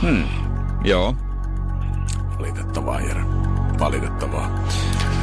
[0.00, 0.24] hmm.
[0.84, 1.16] Joo.
[2.38, 3.22] Valitettavaa, Jere.
[3.78, 4.64] Valitettavaa.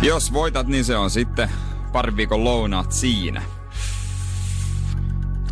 [0.01, 1.49] Jos voitat, niin se on sitten
[1.91, 3.41] pari viikon lounaat siinä.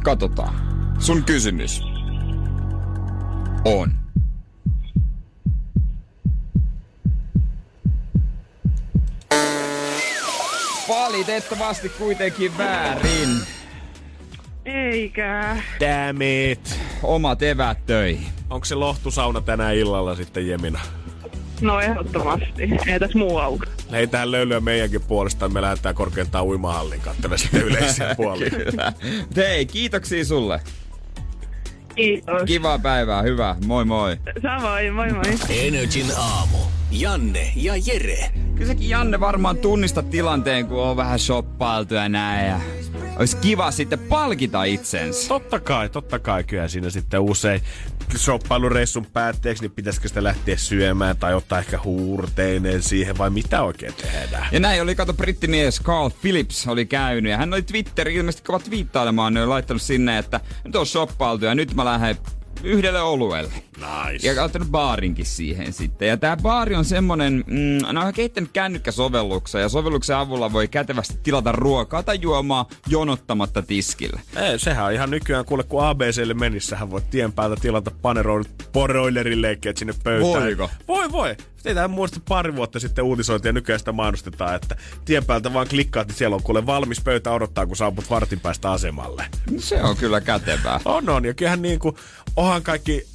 [0.03, 0.55] Katsotaan.
[0.99, 1.81] Sun kysymys
[3.65, 3.93] on.
[10.89, 13.29] Valitettavasti kuitenkin väärin.
[14.65, 15.57] Eikä.
[15.79, 16.79] Damn it.
[17.03, 18.27] Omat evät töihin.
[18.49, 20.79] Onko se lohtusauna tänään illalla sitten, Jemina?
[21.61, 22.63] No ehdottomasti.
[22.87, 23.65] Ei tässä muu auka.
[23.91, 25.49] Heitään löylyä meidänkin puolesta.
[25.49, 28.49] Me lähdetään korkeintaan uimahallin katselemaan sitten yleisiä puolia.
[28.49, 28.93] Kyllä.
[29.35, 30.59] Hei, kiitoksia sulle.
[31.95, 32.41] Kiitos.
[32.45, 33.55] Kivaa päivää, hyvä.
[33.65, 34.17] Moi moi.
[34.41, 35.23] Samoin, moi moi.
[35.49, 36.57] Energin aamu.
[36.91, 38.31] Janne ja Jere.
[38.55, 42.47] Kyllä säkin Janne varmaan tunnista tilanteen, kun on vähän shoppailtu ja näin.
[42.49, 42.59] Ja
[43.19, 45.27] olisi kiva sitten palkita itsensä.
[45.27, 46.43] Totta kai, totta kai.
[46.43, 47.61] Kyllä siinä sitten usein
[48.17, 53.93] shoppailureissun päätteeksi, niin pitäisikö sitä lähteä syömään tai ottaa ehkä huurteinen siihen vai mitä oikein
[53.93, 54.47] tehdään?
[54.51, 58.69] Ja näin oli, kato, brittimies Carl Phillips oli käynyt ja hän oli Twitteri ilmeisesti kovat
[58.69, 62.17] viittailemaan, ne oli laittanut sinne, että nyt on shoppailtu ja nyt mä lähden
[62.63, 63.53] yhdelle oluelle.
[63.77, 64.27] Nice.
[64.27, 66.07] Ja ottanut baarinkin siihen sitten.
[66.07, 71.19] Ja tää baari on semmonen, mm, ne on kehittänyt kännykkäsovelluksen ja sovelluksen avulla voi kätevästi
[71.23, 74.21] tilata ruokaa tai juomaa jonottamatta tiskille.
[74.35, 79.39] Ei, sehän on ihan nykyään, kuule kun ABClle menissähän voit tien päältä tilata paneroidut broilerin
[79.77, 80.43] sinne pöytään.
[80.43, 80.69] Voiko?
[80.87, 81.35] Voi, voi.
[81.63, 86.07] Teitähän muista pari vuotta sitten uutisointia ja nykyään sitä mainostetaan, että tien päältä vaan klikkaat,
[86.07, 89.25] niin siellä on kuule valmis pöytä odottaa, kun saaput vartin päästä asemalle.
[89.51, 90.79] No Se on kyllä kätevää.
[90.85, 91.25] On, on.
[91.25, 91.97] Ja kyllähän niinku,
[92.35, 93.07] onhan kaikki,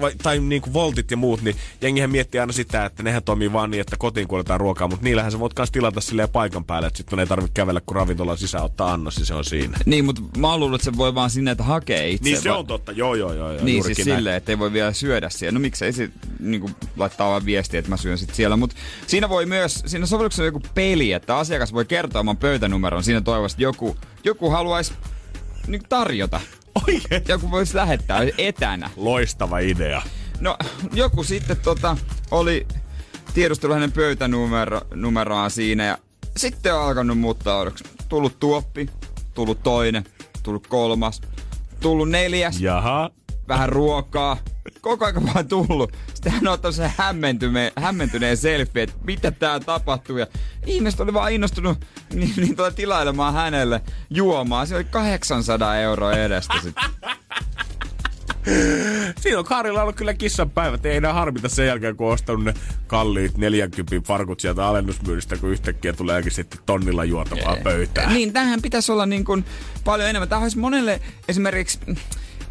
[0.00, 3.70] vai, tai niinku voltit ja muut, niin jengihän miettii aina sitä, että nehän toimii vaan
[3.70, 6.96] niin, että kotiin kuljetaan ruokaa, mutta niillähän sä voit kans tilata silleen paikan päälle, että
[6.96, 9.78] sitten ei tarvitse kävellä, kun ravintolan sisään ottaa annos, niin se on siinä.
[9.86, 12.24] Niin, mutta mä oon luullut, että se voi vaan sinne, että hakee itse.
[12.24, 13.52] Niin se on totta, joo joo joo.
[13.52, 14.18] joo Niin siis näin.
[14.18, 15.52] silleen, että ei voi vielä syödä siellä.
[15.54, 16.10] No miksei se
[16.40, 18.56] niin laittaa vaan viestiä, että mä syön sit siellä.
[18.56, 23.04] Mutta siinä voi myös, siinä sovelluksessa on joku peli, että asiakas voi kertoa oman pöytänumeron.
[23.04, 24.92] Siinä toivottavasti joku, joku haluaisi
[25.66, 26.40] niin tarjota.
[26.88, 27.22] Oikein.
[27.28, 28.90] Joku voisi lähettää etänä.
[28.96, 30.02] Loistava idea.
[30.40, 30.56] No
[30.92, 31.96] joku sitten tota,
[32.30, 32.66] oli
[33.34, 35.98] tiedustellut hänen pöytänumeroaan siinä ja
[36.36, 37.84] sitten on alkanut muuttaa odoksi.
[38.08, 38.88] Tullut tuoppi,
[39.34, 40.04] tullut toinen,
[40.42, 41.20] tullut kolmas,
[41.80, 42.60] tullut neljäs.
[42.60, 43.10] Jaha.
[43.48, 44.36] Vähän ruokaa.
[44.80, 45.92] Koko ajan vaan tullut.
[46.14, 46.90] Sitten hän on sen
[47.76, 50.18] hämmentyneen, selfie, että mitä tää tapahtuu.
[50.18, 50.26] Ja
[50.66, 51.84] ihmiset oli vaan innostunut
[52.14, 53.80] niin, niin tuota tilailemaan hänelle
[54.10, 54.66] juomaa.
[54.66, 56.84] Se oli 800 euroa edestä sitten.
[59.20, 60.86] Siinä on Kaarilla ollut kyllä kissan päivät.
[60.86, 62.54] Ei enää harmita sen jälkeen, kun on ostanut ne
[62.86, 68.14] kalliit 40 farkut sieltä alennusmyynnistä, kun yhtäkkiä tuleekin sitten tonnilla juotavaa pöytään.
[68.14, 69.44] Niin, tähän pitäisi olla niin kuin
[69.84, 70.28] paljon enemmän.
[70.28, 71.78] Tämä olisi monelle esimerkiksi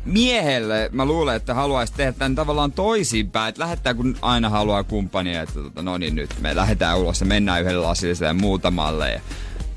[0.06, 5.42] miehelle, mä luulen, että haluaisi tehdä tämän tavallaan toisinpäin, että lähettää kun aina haluaa kumppania,
[5.42, 9.12] että tota, no niin nyt me lähdetään ulos ja mennään yhdelle lasille ja muutamalle.
[9.12, 9.22] Ja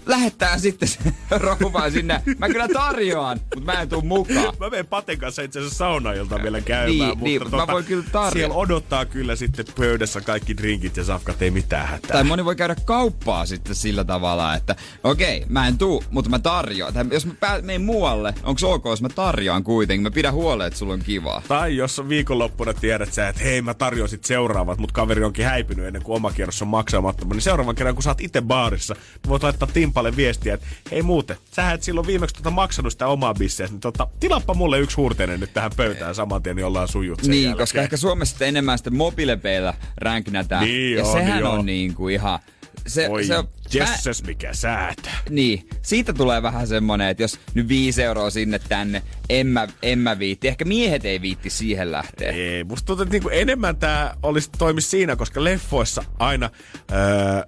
[0.07, 0.99] lähettää sitten se
[1.39, 2.23] rouva sinne.
[2.39, 4.55] Mä kyllä tarjoan, mutta mä en tuu mukaan.
[4.61, 7.85] Mä menen Paten kanssa itse asiassa saunailta vielä käymään, Niin, mutta niin, tota, mä voin
[7.85, 8.33] kyllä tarjota.
[8.39, 12.13] siellä odottaa kyllä sitten pöydässä kaikki drinkit ja safkat, ei mitään hätää.
[12.13, 16.39] Tai moni voi käydä kauppaa sitten sillä tavalla, että okei, mä en tuu, mutta mä
[16.39, 16.95] tarjoan.
[16.95, 20.03] Tai jos mä pää- menen muualle, onko ok, jos mä tarjoan kuitenkin?
[20.03, 21.43] Mä pidän huolen, että sulla on kivaa.
[21.49, 25.45] Tai jos on viikonloppuna tiedät sä, että hei mä tarjoan sit seuraavat, mutta kaveri onkin
[25.45, 27.27] häipynyt ennen kuin oma kierros on maksamatta.
[27.27, 28.97] Niin seuraavan kerran, kun sä oot itse baarissa,
[29.29, 33.35] voit laittaa Timpalle viestiä, että hei muuten, sä et silloin viimeksi tota maksanut sitä omaa
[33.35, 37.21] bisseä, niin tota, tilappa mulle yksi huurteinen nyt tähän pöytään saman tien, niin ollaan sujut
[37.23, 37.59] sen Niin, jälkeen.
[37.63, 40.65] koska ehkä Suomessa sitten enemmän sitten mobiilepeillä ränknätään.
[40.65, 41.53] Niin ja on, sehän joo.
[41.53, 42.39] on niin kuin ihan...
[42.87, 43.35] Se, Oi, se
[43.73, 45.09] jesses, mikä säätö.
[45.31, 49.99] Niin, siitä tulee vähän semmonen, että jos nyt viisi euroa sinne tänne, en mä, en
[49.99, 50.49] mä viitti.
[50.49, 52.33] Ehkä miehet ei viitti siihen lähteä.
[52.33, 56.51] Ei, musta tuntuu, että niinku enemmän tämä olisi toimisi siinä, koska leffoissa aina
[56.93, 56.99] öö,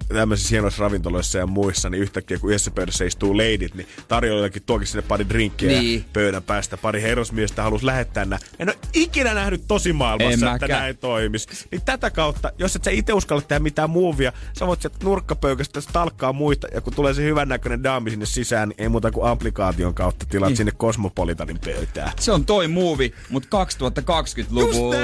[0.07, 4.87] tämmöisissä hienoissa ravintoloissa ja muissa, niin yhtäkkiä kun yhdessä pöydässä istuu leidit, niin tarjoilijakin tuokin
[4.87, 6.05] sinne pari drinkkiä Niin.
[6.13, 6.77] pöydän päästä.
[6.77, 8.39] Pari herrasmiestä halusi lähettää nää.
[8.59, 10.81] En ole ikinä nähnyt tosi En maailmassa, että mäkään.
[10.81, 11.47] näin toimisi.
[11.71, 14.97] Niin tätä kautta, jos et sä itse uskalla tehdä mitään muuvia, sä voit sieltä
[15.29, 19.27] nurkkapöykästä talkkaa muita, ja kun tulee se hyvännäköinen daami sinne sisään, niin ei muuta kuin
[19.31, 20.57] applikaation kautta tilaat Niin.
[20.57, 22.11] sinne Cosmopolitanin pöytään.
[22.19, 24.95] Se on toi movie, mutta 2020-luvulla.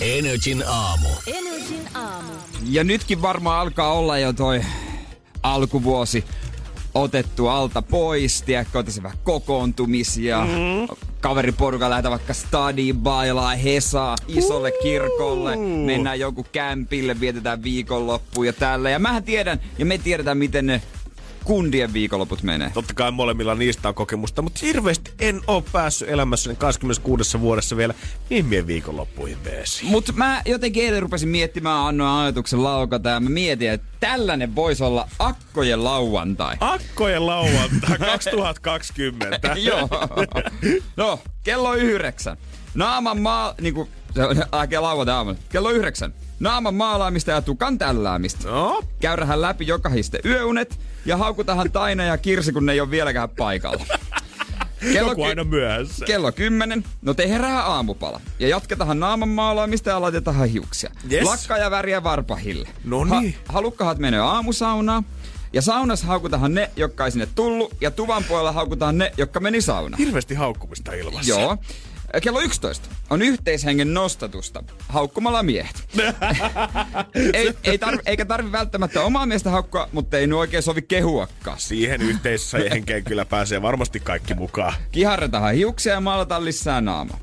[0.00, 1.08] Energin aamu.
[1.26, 2.32] Energin aamu.
[2.64, 4.60] Ja nytkin varmaan alkaa olla jo toi
[5.42, 6.24] alkuvuosi
[6.94, 10.40] otettu alta pois, tiedätkö, otaisi vähän kokoontumisia.
[10.44, 10.96] Mm.
[11.20, 18.90] Kaveriporukka lähdetään vaikka stadiin, bailaa, hesaa, isolle kirkolle, mennään joku kämpille, vietetään viikonloppu ja tällä.
[18.90, 20.82] Ja mähän tiedän, ja me tiedetään, miten ne
[21.48, 22.70] kundien viikonloput menee.
[22.74, 27.94] Totta kai molemmilla niistä on kokemusta, mutta hirveästi en ole päässyt elämässäni 26 vuodessa vielä
[28.30, 29.84] viimien viikonloppuihin veesi.
[29.84, 34.84] Mutta mä jotenkin eilen rupesin miettimään, annoin ajatuksen laukata ja mä mietin, että tällainen voisi
[34.84, 36.56] olla akkojen lauantai.
[36.60, 39.38] Akkojen lauantai 2020.
[39.56, 39.88] Joo.
[40.96, 42.36] No, kello yhdeksän.
[42.74, 43.54] Naaman maa...
[43.60, 45.38] Niinku, se on äkkiä lauantai aamulla.
[45.48, 46.14] Kello yhdeksän.
[46.40, 48.48] Naaman maalaamista ja tukan tälläämistä.
[48.48, 53.28] No, Käyrähän läpi jokahiste yöunet ja haukutahan Taina ja Kirsi, kun ne ei ole vieläkään
[53.28, 53.84] paikalla.
[54.92, 56.04] Kello, joku aina myöhässä.
[56.04, 56.84] kello 10.
[57.02, 58.20] No tehdään aamupala.
[58.38, 60.90] Ja jatketaan naaman maalaamista ja laitetaan hiuksia.
[61.12, 61.24] Yes.
[61.24, 62.68] Lakka ja väriä varpahille.
[62.84, 63.34] No niin.
[63.46, 65.04] Ha- halukkahat menee aamusaunaan.
[65.52, 67.74] Ja saunassa haukutahan ne, jotka ei sinne tullut.
[67.80, 69.98] Ja tuvan puolella haukutaan ne, jotka meni saunaan.
[69.98, 71.30] Hirveästi haukkumista ilmassa.
[71.30, 71.56] Joo.
[72.22, 75.84] Kello 11 on yhteishengen nostatusta haukkumalla miehet.
[77.32, 81.60] ei, ei tarvi, eikä tarvi välttämättä omaa miestä haukkua, mutta ei nu oikein sovi kehuakaan.
[81.60, 84.74] Siihen yhteisessä henkeen kyllä pääsee varmasti kaikki mukaan.
[84.92, 87.18] Kiharretaan hiuksia ja maalataan lisää naama.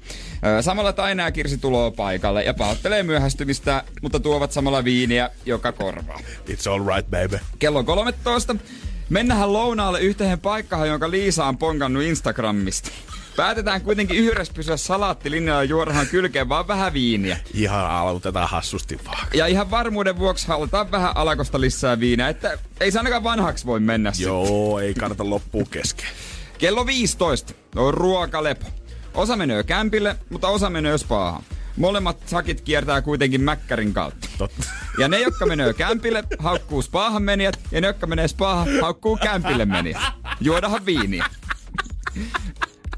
[0.61, 6.19] Samalla Taina ja Kirsi tuloo paikalle ja pahoittelee myöhästymistä, mutta tuovat samalla viiniä joka korvaa.
[6.49, 7.39] It's all right, baby.
[7.59, 8.55] Kello 13.
[9.09, 12.91] Mennään lounaalle yhteen paikkaan, jonka Liisa on ponkannut Instagramista.
[13.36, 17.38] Päätetään kuitenkin yhdessä pysyä salaattilinjalla ja juodahan kylkeen vaan vähän viiniä.
[17.53, 19.27] Ihan aloitetaan hassusti vaan.
[19.33, 23.79] Ja ihan varmuuden vuoksi halutaan vähän alakosta lisää viiniä, että ei se ainakaan vanhaksi voi
[23.79, 24.11] mennä.
[24.19, 26.07] Joo, ei kannata loppua kesken.
[26.57, 28.65] Kello 15 on ruokalepo.
[29.13, 31.43] Osa menee kämpille, mutta osa menee spaahan.
[31.77, 34.27] Molemmat sakit kiertää kuitenkin mäkkärin kautta.
[34.38, 34.63] Totta.
[34.99, 39.65] Ja ne, jotka menee kämpille, haukkuu spaahan menijät, ja ne, jotka menee spaahan, haukkuu kämpille
[39.65, 40.01] menijät.
[40.39, 41.25] Juodahan viiniä.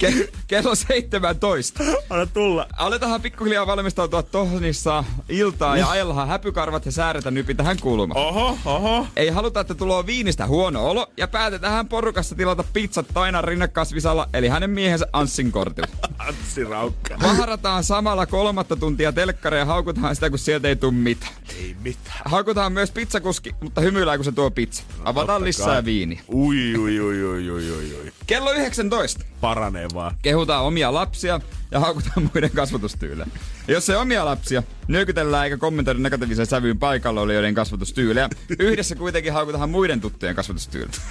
[0.03, 1.83] Ke- kello 17.
[2.09, 2.67] Anna tulla.
[2.77, 8.25] Aletaanhan pikkuhiljaa valmistautua tohnissa iltaa ja ajellahan häpykarvat ja sääretä nypi tähän kulmaan.
[8.25, 9.07] Oho, oho.
[9.15, 14.47] Ei haluta, että tulee viinistä huono olo ja päätetään porukassa tilata pizzat Tainan rinnakkasvisalla eli
[14.47, 15.87] hänen miehensä Anssin kortilla.
[16.19, 17.15] Anssi Raukka.
[17.23, 21.33] Vaharataan samalla kolmatta tuntia telkkaria ja haukutaan sitä, kun sieltä ei tuu mitään.
[21.59, 22.17] Ei mitään.
[22.25, 24.83] Haukutaan myös pizzakuski, mutta hymyillään, kun se tuo pizza.
[25.03, 25.85] Avataan Totta lisää kai.
[25.85, 26.21] viiniä.
[26.33, 28.11] Ui, ui, ui, ui, ui, ui, ui.
[28.27, 29.25] Kello 19.
[29.41, 30.15] Paranee vaan.
[30.21, 31.39] Kehutaan omia lapsia
[31.71, 33.27] ja haukutaan muiden kasvatustyylejä.
[33.67, 38.29] Ja jos ei omia lapsia, nyökytellään eikä kommentoida negatiivisen sävyyn paikalla olijoiden kasvatustyylejä.
[38.59, 41.01] Yhdessä kuitenkin haukutaan muiden tuttujen kasvatustyylejä.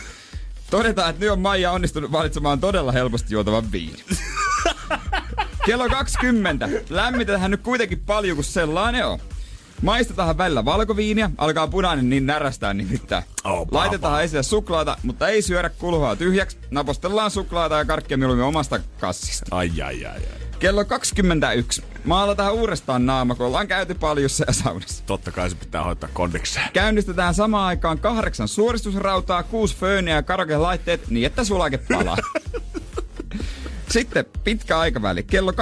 [0.70, 4.04] Todetaan, että nyt on Maija onnistunut valitsemaan todella helposti juotavan viini.
[5.66, 6.68] Kello 20.
[6.90, 9.18] Lämmitetään nyt kuitenkin paljon, kun sellainen on.
[9.82, 13.24] Maistetaan välillä valkoviiniä, alkaa punainen niin närästää nimittäin.
[13.44, 16.58] Oh, Laitetaan esille suklaata, mutta ei syödä kulhoa tyhjäksi.
[16.70, 19.56] Napostellaan suklaata ja karkkia mieluummin omasta kassista.
[19.56, 20.46] Ai, ai, ai, ai.
[20.58, 21.82] Kello 21.
[22.04, 25.02] Maalataan uudestaan naama, kun ollaan käyty paljussa ja saunassa.
[25.06, 26.68] Totta kai se pitää hoitaa kondikseen.
[26.72, 32.16] Käynnistetään samaan aikaan kahdeksan suoristusrautaa, kuusi fööniä ja karaoke-laitteet niin, että sulake palaa.
[33.88, 35.56] Sitten pitkä aikaväli, kello 23-05.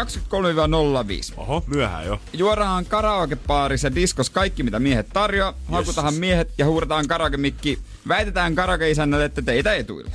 [1.36, 2.20] Oho, myöhään jo.
[2.32, 5.54] Juodaan karaokepaarissa diskos kaikki, mitä miehet tarjoaa.
[5.70, 7.78] Haukutahan miehet ja huudetaan karaoke-mikki.
[8.08, 10.10] Väitetään karaoke-isännälle, että teitä etuille.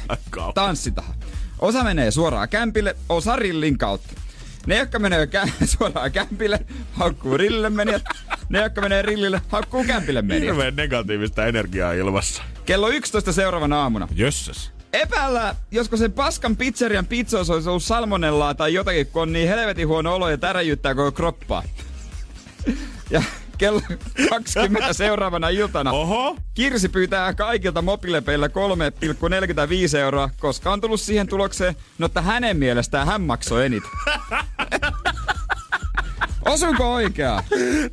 [0.53, 1.16] Tanssitahan.
[1.60, 4.14] Osa menee suoraan kämpille, osa rillin kautta.
[4.68, 6.60] Ne, jotka menee kä- suoraan kämpille,
[6.93, 8.03] haukkuu rillille menijät.
[8.49, 10.43] Ne, jotka menee rillille, haukkuu kämpille menijät.
[10.55, 12.43] Hirveän negatiivista energiaa ilmassa.
[12.66, 14.07] Kello 11 seuraavana aamuna.
[14.16, 14.72] Jössäs.
[14.94, 19.88] Epäillä, josko sen paskan pizzerian pizzoissa olisi ollut salmonellaa tai jotakin, kun on niin helvetin
[19.88, 21.64] huono olo ja täräjyttää koko kroppaa.
[23.12, 23.24] Ja
[23.58, 23.82] kello
[24.30, 26.38] 20 seuraavana iltana Oho.
[26.54, 33.08] Kirsi pyytää kaikilta mobiilepeillä 3,45 euroa, koska on tullut siihen tulokseen, no että hänen mielestään
[33.08, 33.90] hän maksoi eniten.
[36.54, 37.43] Osuuko oikeaa?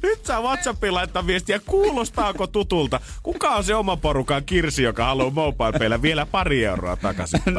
[0.02, 3.00] Nyt saa WhatsAppiin laittaa viestiä, kuulostaako tutulta?
[3.22, 7.40] Kuka on se oma porukan Kirsi, joka haluaa mobile vielä pari euroa takaisin?
[7.46, 7.50] 050501719.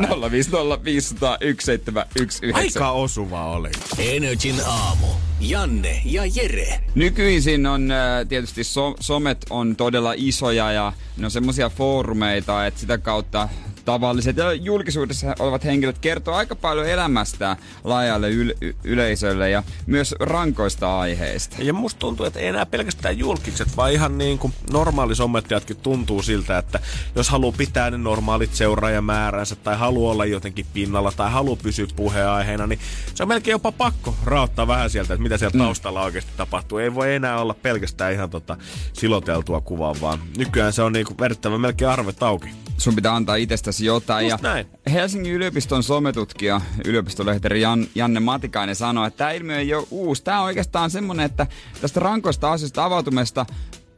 [2.53, 3.69] Aika osuva oli.
[3.97, 5.07] Energin aamu.
[5.39, 6.79] Janne ja Jere.
[6.95, 12.79] Nykyisin on äh, tietysti so- somet on todella isoja ja ne on semmoisia foorumeita, että
[12.79, 13.49] sitä kautta
[13.87, 20.99] tavalliset ja julkisuudessa olevat henkilöt kertoo aika paljon elämästään laajalle yl- yleisölle ja myös rankoista
[20.99, 21.55] aiheista.
[21.59, 26.21] Ja musta tuntuu, että ei enää pelkästään julkiset, vaan ihan niin kuin normaali somettajatkin tuntuu
[26.21, 26.79] siltä, että
[27.15, 32.67] jos haluaa pitää ne normaalit seuraajamääränsä tai haluaa olla jotenkin pinnalla tai haluaa pysyä puheenaiheena,
[32.67, 32.79] niin
[33.13, 36.77] se on melkein jopa pakko raottaa vähän sieltä, että mitä siellä taustalla oikeasti tapahtuu.
[36.77, 38.57] Ei voi enää olla pelkästään ihan tota
[38.93, 42.49] siloteltua kuvaa, vaan nykyään se on niin kuin verittävä melkein arvet auki.
[42.77, 44.29] Sun pitää antaa itsestäsi jotain.
[44.29, 44.67] Just ja näin.
[44.93, 50.23] Helsingin yliopiston sometutkija, yliopistolehteri Jan, Janne Matikainen sanoi, että tämä ilmiö ei ole uusi.
[50.23, 51.47] Tämä on oikeastaan semmoinen, että
[51.81, 53.45] tästä rankoista asioista avautumesta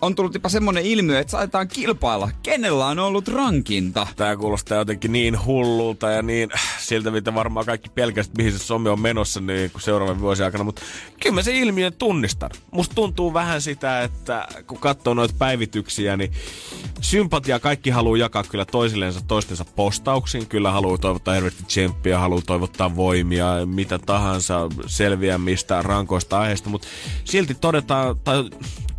[0.02, 4.08] on tullut jopa semmoinen ilmiö, että saatetaan kilpailla, kenellä on ollut rankinta.
[4.16, 8.89] Tää kuulostaa jotenkin niin hullulta ja niin siltä, mitä varmaan kaikki pelkästään, mihin se some
[8.89, 10.64] on menossa niin kuin seuraavan vuosien aikana.
[10.64, 10.82] Mutta
[11.22, 12.50] kyllä mä se ilmiön tunnistan.
[12.72, 16.32] Musta tuntuu vähän sitä, että kun katsoo noita päivityksiä, niin
[17.02, 20.47] sympatia kaikki haluaa jakaa kyllä toisillensa toistensa postauksiin.
[20.47, 26.70] Kyllä haluaa toivottaa hirveästi tsemppiä, haluaa toivottaa voimia, mitä tahansa selviämistä rankoista aiheista.
[26.70, 26.88] Mutta
[27.24, 28.50] silti todetaan, tai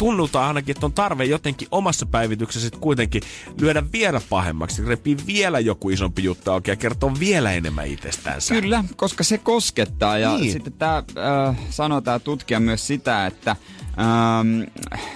[0.01, 3.22] tunnutaan ainakin, että on tarve jotenkin omassa päivityksessä sit kuitenkin
[3.61, 8.55] lyödä vielä pahemmaksi, repii vielä joku isompi juttu auki ja kertoo vielä enemmän itsestänsä.
[8.55, 10.18] Kyllä, koska se koskettaa.
[10.18, 10.53] Ja Niin.
[10.53, 13.51] sitten tämä äh, sanoo tämä tutkija myös sitä, että
[13.98, 14.62] ähm,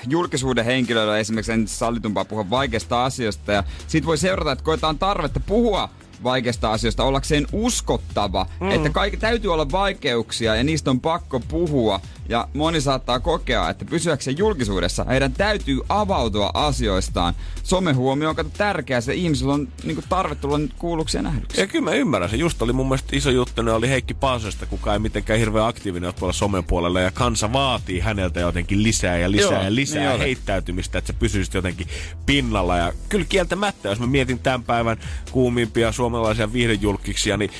[0.08, 3.52] julkisuuden henkilöillä esimerkiksi en sallitumpaa puhua vaikeista asioista.
[3.52, 5.88] Ja siitä voi seurata, että koetaan tarvetta puhua
[6.24, 8.70] vaikeista asioista ollakseen uskottava, mm.
[8.70, 12.00] että kaikki täytyy olla vaikeuksia ja niistä on pakko puhua.
[12.28, 17.34] Ja moni saattaa kokea, että pysyäkseen julkisuudessa heidän täytyy avautua asioistaan.
[17.62, 21.60] Somehuomio on kato tärkeää, se ihmisillä on niin tarve tulla kuulluksi ja nähdyksi.
[21.60, 22.36] Ja kyllä mä ymmärrän se.
[22.36, 26.08] Just oli mun mielestä iso juttu, ne oli Heikki Paasosta, kuka ei mitenkään hirveän aktiivinen
[26.08, 27.00] ole tuolla somen puolella.
[27.00, 30.18] Ja kansa vaatii häneltä jotenkin lisää ja lisää Joo, ja lisää niin oli.
[30.18, 31.86] heittäytymistä, että se pysyisi jotenkin
[32.26, 32.76] pinnalla.
[32.76, 34.96] Ja kyllä kieltämättä, jos mä mietin tämän päivän
[35.30, 36.13] kuumimpia suomalaisia
[36.52, 37.50] viihdejulkiksia, niin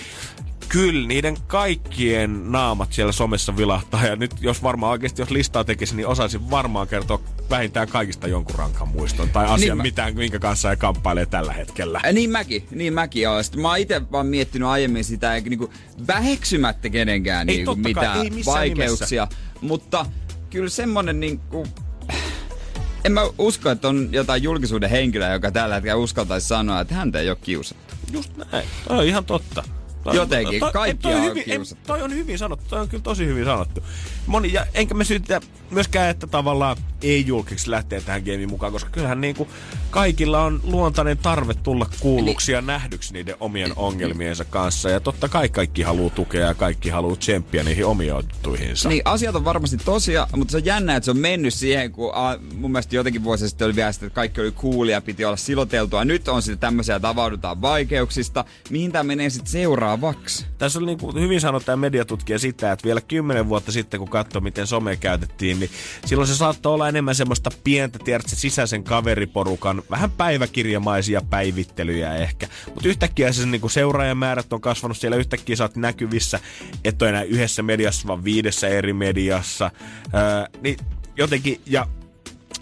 [0.69, 4.07] kyllä niiden kaikkien naamat siellä somessa vilahtaa.
[4.07, 8.55] Ja nyt jos varmaan oikeasti, jos listaa tekisi, niin osaisin varmaan kertoa vähintään kaikista jonkun
[8.55, 9.29] rankan muiston.
[9.29, 12.01] Tai asian, Niin mä- mitään, minkä kanssa ei kamppailee tällä hetkellä.
[12.05, 13.45] Ä, Niin mäkin, niin mäkin olen.
[13.45, 15.71] Sitten mä oon itse vaan miettinyt aiemmin sitä, eikä niinku
[16.07, 19.29] väheksymättä kenenkään Ei niinku totta kai, mitään ei vaikeuksia.
[19.61, 20.07] Mutta
[20.51, 21.67] kyllä semmonen niinku...
[23.05, 27.21] En mä usko, että on jotain julkisuuden henkilöä, joka tällä hetkellä uskaltaisi sanoa, että häntä
[27.21, 27.94] ei ole kiusattu.
[28.13, 28.69] Just näin.
[28.89, 29.65] Toi on ihan totta.
[30.05, 33.03] Toi- Jotenkin, toi- kaikkia toi on hyvin, ei, toi on hyvin sanottu, toi on kyllä
[33.03, 33.81] tosi hyvin sanottu.
[34.27, 38.91] Moni, ja enkä mä syytä myöskään, että tavallaan ei julkiksi lähteä tähän gameen mukaan, koska
[38.91, 39.49] kyllähän niinku
[39.91, 44.91] kaikilla on luontainen tarve tulla kuulluksi ja nähdyksi niiden omien ongelmiensa kanssa.
[44.91, 48.89] Ja totta kai kaikki haluaa tukea ja kaikki haluaa tsemppiä niihin omiin juttuihinsa.
[48.89, 52.11] Niin, asiat on varmasti tosia, mutta se on jännä, että se on mennyt siihen, kun
[52.15, 55.37] a, mun mielestä jotenkin vuosia sitten oli vielä sitä, että kaikki oli coolia, piti olla
[55.37, 56.05] siloteltua.
[56.05, 58.45] Nyt on sitten tämmöisiä, että avaudutaan vaikeuksista.
[58.71, 60.47] Mihin tämä menee sitten seuraavaksi?
[60.59, 64.09] Tässä oli niin kuin hyvin sanottu tämä mediatutkija sitä, että vielä kymmenen vuotta sitten, kun
[64.15, 65.71] katsoi, miten somea käytettiin, niin
[66.05, 72.49] silloin se saattoi olla enemmän semmoista pientä, tiedätkö, sisäisen kaveriporukan, vähän päiväkirjamaisia päivittelyjä ehkä.
[72.75, 76.41] Mutta yhtäkkiä se niin seuraajamäärät on kasvanut siellä, yhtäkkiä sä oot näkyvissä,
[76.85, 79.71] et ole enää yhdessä mediassa, vaan viidessä eri mediassa.
[80.15, 80.77] Öö, niin
[81.17, 81.87] jotenkin, ja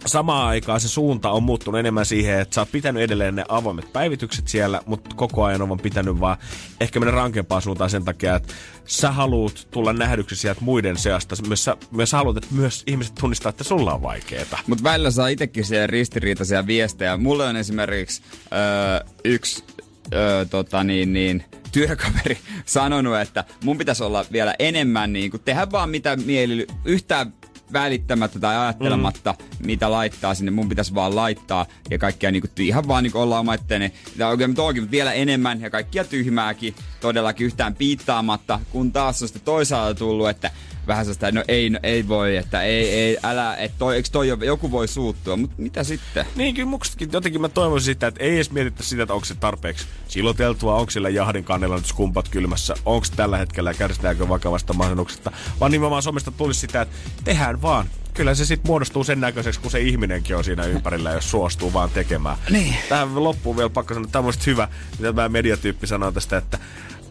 [0.06, 3.92] samaan aikaan se suunta on muuttunut enemmän siihen, että sä oot pitänyt edelleen ne avoimet
[3.92, 6.36] päivitykset siellä, mutta koko ajan on pitänyt vaan
[6.80, 8.54] ehkä mennä rankempaa suuntaan sen takia, että
[8.86, 11.36] sä haluut tulla nähdyksi sieltä muiden seasta.
[11.48, 14.58] Myös sä, myös haluat, että myös ihmiset tunnistaa, että sulla on vaikeeta.
[14.66, 17.16] Mutta välillä saa itsekin siellä ristiriitaisia viestejä.
[17.16, 18.22] Mulle on esimerkiksi
[18.52, 19.64] öö, yksi
[20.12, 25.70] öö, tota niin, niin, työkaveri sanonut, että mun pitäisi olla vielä enemmän niin kuin, tehdä
[25.70, 27.32] vaan mitä mieli, yhtään
[27.72, 29.66] välittämättä tai ajattelematta, mm.
[29.66, 30.50] mitä laittaa sinne.
[30.50, 33.92] Mun pitäisi vaan laittaa ja kaikkia niinku, ihan vaan niinku olla oma itteeni.
[34.16, 39.44] Ja oikein toki vielä enemmän ja kaikkia tyhmääkin todellakin yhtään piittaamatta, kun taas on sitten
[39.44, 40.50] toisaalta tullut, että
[40.86, 44.28] vähän sellaista, no ei, no ei voi, että ei, ei, älä, että toi, eikö toi
[44.28, 46.26] joku voi suuttua, mutta mitä sitten?
[46.36, 49.34] Niin, kyllä mustakin jotenkin mä toivoisin sitä, että ei edes mietitä sitä, että onko se
[49.34, 55.32] tarpeeksi siloteltua, onko sillä jahdin kannella nyt skumpat kylmässä, onko tällä hetkellä kärsitäänkö vakavasta masennuksesta,
[55.60, 59.70] vaan nimenomaan somesta tulisi sitä, että tehdään vaan kyllä se sitten muodostuu sen näköiseksi, kun
[59.70, 62.36] se ihminenkin on siinä ympärillä, jos suostuu vaan tekemään.
[62.50, 62.74] Niin.
[62.88, 64.68] Tähän loppuun vielä pakko sanoa, että tämä on hyvä,
[64.98, 66.58] mitä tämä mediatyyppi sanoo tästä, että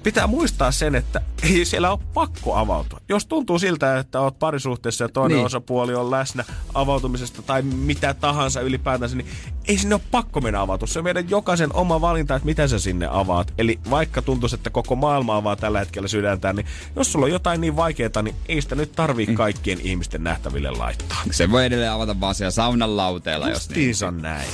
[0.04, 2.99] pitää muistaa sen, että ei siellä ole pakko avautua.
[3.10, 5.45] Jos tuntuu siltä, että oot parisuhteessa ja toinen niin.
[5.45, 9.28] osapuoli on läsnä avautumisesta tai mitä tahansa ylipäätänsä, niin
[9.68, 10.88] ei sinne ole pakko mennä avautua.
[10.88, 13.54] Se on meidän jokaisen oma valinta, että mitä sä sinne avaat.
[13.58, 17.62] Eli vaikka tuntuisi, että koko maailma avaa tällä hetkellä sydäntään, niin jos sulla on jotain
[17.62, 19.36] niin vaikeaa, niin ei sitä nyt tarvii mm.
[19.36, 19.86] kaikkien mm.
[19.86, 21.22] ihmisten nähtäville laittaa.
[21.32, 23.95] Se voi edelleen avata vaan siellä saunan lauteella, jos niin.
[24.08, 24.49] on näin.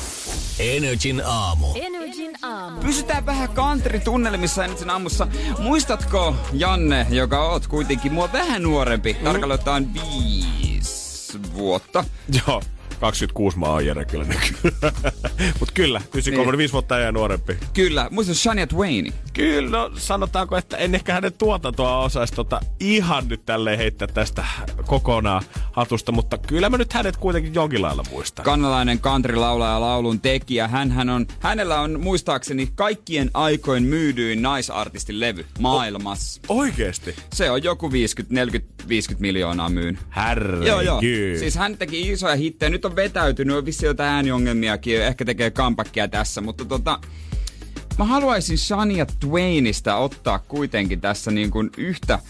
[0.60, 1.68] Energin aamu.
[1.76, 2.82] Energin aamu.
[2.82, 5.28] Pysytään vähän country-tunnelmissa Energin aamussa.
[5.60, 9.24] Muistatko, Janne, joka oot kuitenkin mua vähän nuorempi, mm.
[9.24, 12.04] tarkalleen viisi vuotta.
[12.48, 12.62] Joo.
[13.00, 14.26] 26 mä oon Jere kyllä
[15.60, 16.58] Mut kyllä, 93 niin.
[16.58, 17.58] 5 vuotta ja nuorempi.
[17.74, 19.14] Kyllä, muista Shania Twain.
[19.34, 24.46] Kyllä, no sanotaanko, että en ehkä hänen tuotantoa osaisi tota ihan nyt tälleen heittää tästä
[24.86, 28.46] kokonaan hatusta, mutta kyllä mä nyt hänet kuitenkin jonkin lailla muistan.
[28.46, 30.68] Kannalainen country-laulaja ja laulun tekijä.
[30.68, 36.42] Hänhän on, hänellä on muistaakseni kaikkien aikoin myydyin naisartistin levy maailmassa.
[36.50, 37.16] O- oikeesti?
[37.34, 40.00] Se on joku 50, 40, 50 miljoonaa myyn.
[40.16, 40.68] Herre.
[40.68, 41.02] Joo, joo.
[41.40, 42.70] Siis hän teki isoja hittejä.
[42.70, 47.00] Nyt on vetäytynyt, on vissi jotain ääniongelmiakin, ehkä tekee kampakkia tässä, mutta tota,
[47.98, 52.22] mä haluaisin Shania Twainista ottaa kuitenkin tässä niin kuin yhtä äh,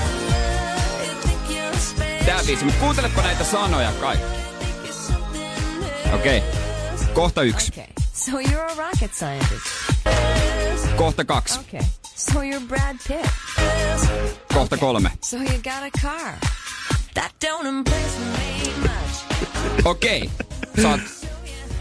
[2.25, 4.25] Tää biisi, mutta kuuntelepa näitä sanoja kaikki.
[6.13, 7.07] Okei, okay.
[7.13, 7.71] kohta yksi.
[7.73, 7.87] Okay.
[8.13, 9.65] So you're a rocket scientist.
[10.95, 11.59] Kohta kaksi.
[11.59, 11.81] Okay.
[12.15, 13.29] So you're Brad Pitt.
[14.53, 15.11] Kohta kolme.
[15.21, 16.33] So you got a car.
[17.13, 19.85] That don't impress me much.
[19.85, 20.81] Okei, okay.
[20.81, 21.20] sä oot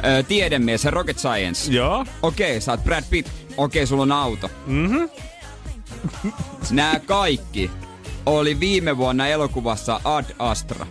[0.05, 1.73] ö, tiedemies, rocket science.
[1.73, 2.07] Joo.
[2.23, 3.29] Okei, okay, sä oot Brad Pitt.
[3.29, 4.51] Okei, okay, sulla on auto.
[4.67, 5.05] Mhm.
[6.71, 7.71] Nää kaikki
[8.27, 10.87] oli viime vuonna elokuvassa Ad Astra.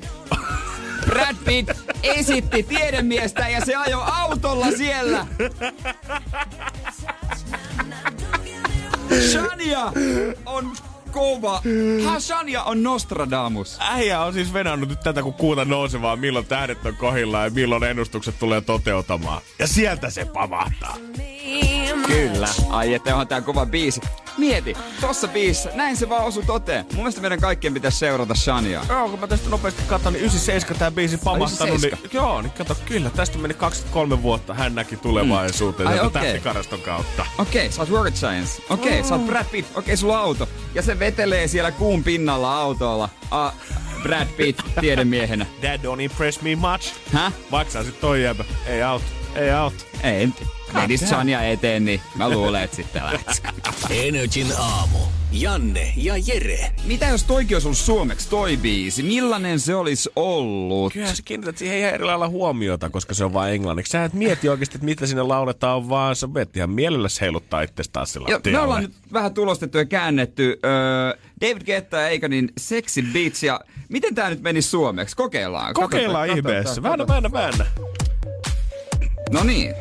[1.06, 1.72] Brad Pitt
[2.04, 5.28] esitti tiedemiestä ja se ajoi autolla siellä.
[9.32, 9.92] Shania
[10.46, 10.72] on
[11.10, 11.62] kova.
[12.20, 13.78] Shania on Nostradamus.
[13.80, 17.84] Äijä on siis venannut nyt tätä, kun kuuta nousevaa, milloin tähdet on kohillaan ja milloin
[17.84, 19.42] ennustukset tulee toteutamaan.
[19.60, 20.98] Ja sieltä se pamahtaa.
[22.08, 22.48] Kyllä.
[22.70, 24.02] Ai, että onhan tää kova biisi.
[24.38, 26.86] Mieti, tossa biisissä, näin se vaan osui toteen.
[26.86, 28.86] Mun mielestä meidän kaikkien pitäisi seurata Shania.
[28.90, 31.82] Joo, kun mä tästä nopeasti katson, niin 97 tää biisi pamahtanut.
[31.82, 34.54] Niin, joo, niin kato, kyllä, tästä meni 23 vuotta.
[34.54, 35.96] Hän näki tulevaisuuteen mm.
[35.96, 36.24] okay.
[36.24, 37.26] tähtikaraston kautta.
[37.38, 38.62] Okei, okay, sä oot rocket science.
[38.70, 39.08] Okei, okay, mm.
[39.08, 39.70] sä oot Brad Pitt.
[39.70, 40.50] Okei, okay, sulla on auto.
[40.76, 43.10] Ja se vetelee siellä kuun pinnalla autolla.
[43.24, 43.54] Uh,
[44.04, 45.46] Brad Pitt tiedemiehenä.
[45.62, 46.94] That don't impress me much.
[47.14, 47.34] Häh?
[47.52, 48.46] Vaikka sä sit toi jäbä.
[48.68, 49.06] Ei auto.
[49.36, 49.84] Ei auto.
[50.04, 50.30] Ei,
[50.74, 53.42] menisi Sonja eteen, niin mä luulen, että sitten lähtisi.
[53.90, 54.98] Energin aamu.
[55.32, 56.72] Janne ja Jere.
[56.86, 59.04] Mitä jos toikin olisi ollut suomeksi toi biisi?
[59.04, 60.94] Millainen se olisi ollut?
[60.94, 63.92] Kyllä sä kiinnität siihen ihan eri lailla huomiota, koska se on vain englanniksi.
[63.92, 67.94] Sä et mieti oikeasti, että mitä sinne lauletaan, vaan sä vet ihan mielelläsi heiluttaa itsestä
[67.94, 70.60] taas sillä Me ollaan nyt vähän tulostettu ja käännetty.
[70.66, 73.60] Öö, David Guetta ja eikä niin Sexy Beats ja
[73.90, 75.16] miten tää nyt meni suomeksi?
[75.16, 75.74] Kokeillaan.
[75.74, 76.84] Kokeillaan ihmeessä.
[76.84, 77.66] Väännä, väännä, väännä.
[79.32, 79.76] No niin.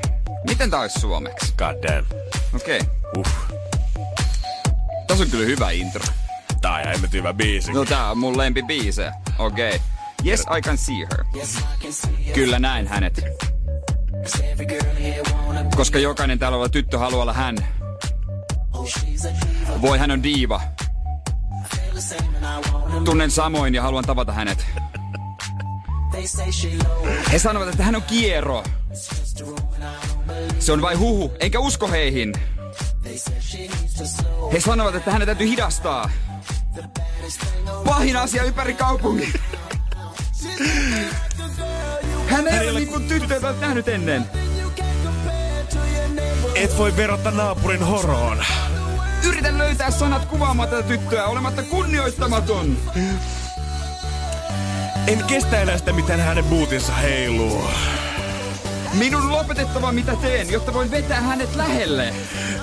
[0.46, 1.54] Miten tää olisi suomeksi?
[1.58, 2.06] God damn.
[2.54, 2.80] Okei.
[2.80, 2.88] Okay.
[3.16, 3.26] Uh.
[5.06, 6.04] Tässä on kyllä hyvä intro.
[6.60, 7.72] Tää on ihan hyvä biisi.
[7.72, 9.12] No tää on mun lempibiise.
[9.38, 9.68] Okei.
[9.68, 9.80] Okay.
[10.26, 11.24] Yes, I can see her.
[12.34, 13.24] Kyllä näin hänet.
[15.76, 17.56] Koska jokainen täällä oleva tyttö haluaa olla hän.
[19.80, 20.60] Voi, hän on diiva.
[23.04, 24.66] Tunnen samoin ja haluan tavata hänet.
[27.32, 28.64] He sanovat, että hän on kiero.
[30.58, 32.32] Se on vain huhu, enkä usko heihin.
[34.52, 36.10] He sanovat, että hänen täytyy hidastaa.
[37.84, 39.32] Pahin asia ympäri kaupungin.
[42.28, 44.24] Hän ei ole niinku tyttö, jota olet nähnyt ennen.
[46.54, 48.44] Et voi verrata naapurin horoon.
[49.24, 52.76] Yritän löytää sanat kuvaamaan tätä tyttöä olematta kunnioittamaton.
[55.06, 57.70] En kestä enää sitä, miten hänen buutinsa heiluu.
[58.94, 62.14] Minun lopetettava mitä teen, jotta voin vetää hänet lähelle.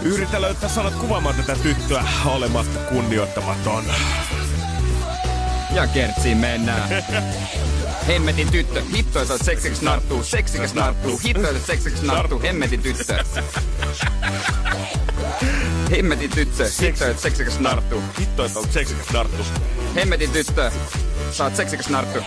[0.02, 3.84] Yritä löytää sanat kuvaamaan tätä tyttöä olematta kunnioittamaton.
[5.72, 6.90] Ja kertsiin mennään.
[8.08, 13.24] Hemmetin tyttö, hittoita seksikäs narttuu, seksikäs narttuu, hittoita seksikäs narttuu, hemmetin tyttö.
[15.92, 19.48] Hemmetin tyttö, hittoita seksikäs narttuu, Hitto, että on seksikäs narttus.
[19.96, 20.72] hemmetin tyttö,
[21.32, 22.20] sä oot seksikäs narttu.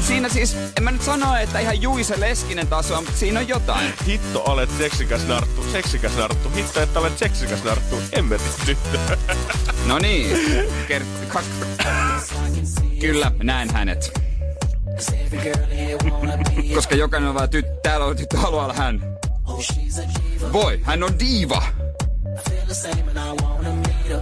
[0.00, 3.48] On siinä siis, en mä nyt sano, että ihan Juise Leskinen tasoa, mutta siinä on
[3.48, 3.94] jotain.
[4.06, 6.50] Hitto, olet seksikäs narttu, seksikäs narttu.
[6.54, 8.98] Hitto, että olet seksikäs narttu, hemmetin tyttö.
[9.86, 10.36] No niin,
[10.88, 11.84] Kert- kak-
[13.00, 14.20] Kyllä, näen hänet.
[16.74, 19.02] Koska jokainen on vaan tyttö, täällä on tyttö haluaa olla hän.
[20.52, 21.62] Voi, hän on diiva.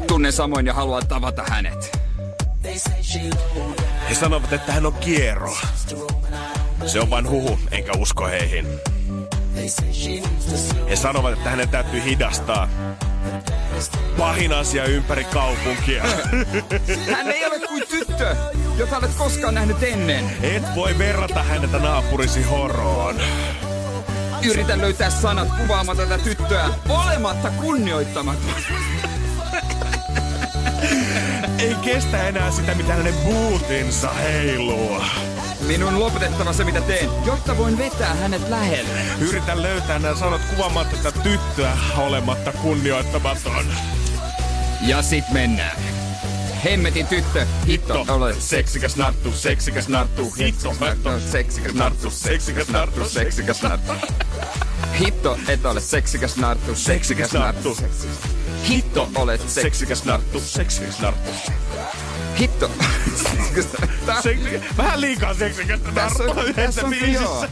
[0.06, 1.97] Tunnen samoin ja haluan tavata hänet.
[4.08, 5.56] He sanovat, että hän on kiero.
[6.86, 8.66] Se on vain huhu, enkä usko heihin.
[10.90, 12.68] He sanovat, että hänen täytyy hidastaa.
[14.18, 16.04] Pahin asia ympäri kaupunkia.
[17.16, 18.36] Hän ei ole kuin tyttö,
[18.78, 20.24] jota olet koskaan nähnyt ennen.
[20.42, 23.16] Et voi verrata häntä naapurisi horoon.
[24.44, 28.54] Yritän löytää sanat kuvaamaan tätä tyttöä olematta kunnioittamaton.
[31.58, 35.02] Ei kestä enää sitä, mitä hänen buutinsa heiluu.
[35.66, 39.00] Minun lopetettava se mitä teen, jotta voin vetää hänet lähelle.
[39.20, 43.66] Yritän löytää nämä sanat kuvaamaan tätä tyttöä olematta kunnioittamaton.
[44.80, 45.76] Ja sit mennään.
[46.64, 53.62] Hemmetin tyttö, hitto, olet seksikäs narttu, seksikäs narttu, hitto, narttu, seksikäs narttu, seksikäs narttu, seksikäs
[53.62, 53.92] narttu.
[55.00, 57.76] Hitto, et ole seksikäs narttu, seksikäs narttu.
[58.68, 61.30] Hitto, olet Seksikäs narttu, seksikäs narttu.
[62.38, 62.70] Hitto.
[64.22, 64.60] Seksi...
[64.76, 67.46] Vähän liikaa seksikästä Tässä on, tässä on joo.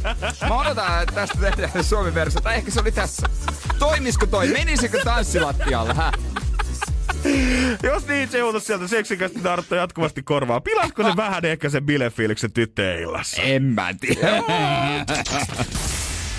[0.49, 2.41] Mä odotan, että tästä tehdään suomi versio.
[2.41, 3.27] Tai ehkä se oli tässä.
[3.79, 4.49] Toimisiko toi?
[4.49, 5.95] Menisikö tanssilattialle?
[5.95, 6.13] Hä?
[7.83, 12.53] Jos niin se uutus sieltä seksikästä narttua jatkuvasti korvaa, pilasko se vähän ehkä sen bilefiiliksen
[12.53, 13.43] tyttöjen illassa?
[13.43, 14.43] En mä tiedä.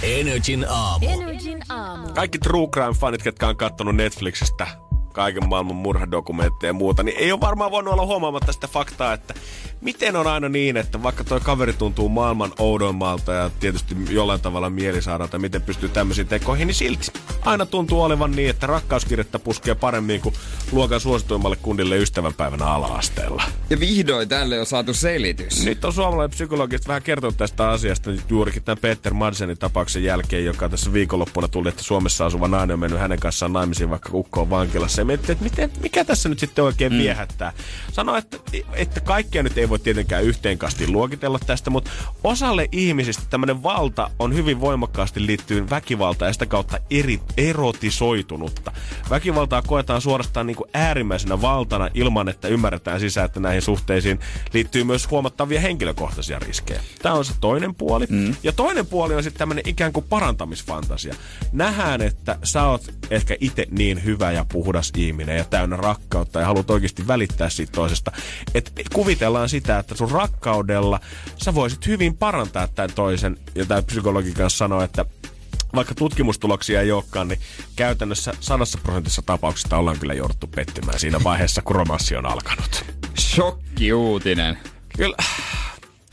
[0.04, 1.06] Energin aamu.
[1.10, 2.08] Energin aamu.
[2.14, 4.68] Kaikki True Crime-fanit, ketkä on kattonut Netflixistä
[5.14, 9.34] kaiken maailman murhadokumentteja ja muuta, niin ei ole varmaan voinut olla huomaamatta sitä faktaa, että
[9.82, 14.70] miten on aina niin, että vaikka toi kaveri tuntuu maailman oudoimmalta ja tietysti jollain tavalla
[14.70, 17.12] mielisairaalta, miten pystyy tämmöisiin tekoihin, niin silti
[17.42, 20.36] aina tuntuu olevan niin, että rakkauskirjettä puskee paremmin kuin
[20.72, 23.44] luokan suosituimmalle kundille ystävänpäivänä ala-asteella.
[23.70, 25.66] Ja vihdoin tälle on saatu selitys.
[25.66, 30.70] Nyt on suomalainen psykologista vähän kertonut tästä asiasta juurikin tämän Peter Madsenin tapauksen jälkeen, joka
[30.70, 34.50] tässä viikonloppuna tuli, että Suomessa asuva nainen on mennyt hänen kanssaan naimisiin, vaikka ukko on
[34.50, 35.02] vankilassa.
[35.02, 37.00] Ja miettii, että miten, mikä tässä nyt sitten oikein mm.
[37.00, 37.54] viehättää.
[37.94, 38.38] Sano, että,
[38.74, 41.92] että kaikkia nyt ei voi tietenkään yhteen kastiin luokitella tästä, mutta
[42.24, 48.72] osalle ihmisistä tämmöinen valta on hyvin voimakkaasti liittyy väkivaltaan ja sitä kautta eri, erotisoitunutta.
[49.10, 54.20] Väkivaltaa koetaan suorastaan niin kuin äärimmäisenä valtana ilman, että ymmärretään sisään, että näihin suhteisiin
[54.54, 56.82] liittyy myös huomattavia henkilökohtaisia riskejä.
[57.02, 58.06] Tämä on se toinen puoli.
[58.10, 58.36] Mm.
[58.44, 61.16] Ja toinen puoli on sitten tämmöinen ikään kuin parantamisfantasia.
[61.52, 66.46] Nähdään, että sä oot ehkä itse niin hyvä ja puhdas ihminen ja täynnä rakkautta ja
[66.46, 68.12] haluat oikeasti välittää siitä toisesta.
[68.54, 71.00] Että kuvitellaan sitä, että sun rakkaudella
[71.44, 73.38] sä voisit hyvin parantaa tämän toisen.
[73.56, 75.06] Ja tämä psykologi kanssa sanoo, että
[75.76, 77.40] vaikka tutkimustuloksia ei olekaan, niin
[77.76, 82.86] käytännössä sadassa prosentissa tapauksista ollaan kyllä jouduttu pettymään siinä vaiheessa, kun romanssi on alkanut.
[83.20, 84.58] Shokkiuutinen.
[84.98, 85.18] Kyllä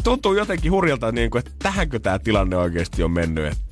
[0.04, 3.44] tuntuu jotenkin hurjalta, niin kuin, että tähänkö tämä tilanne oikeasti on mennyt.
[3.46, 3.64] Että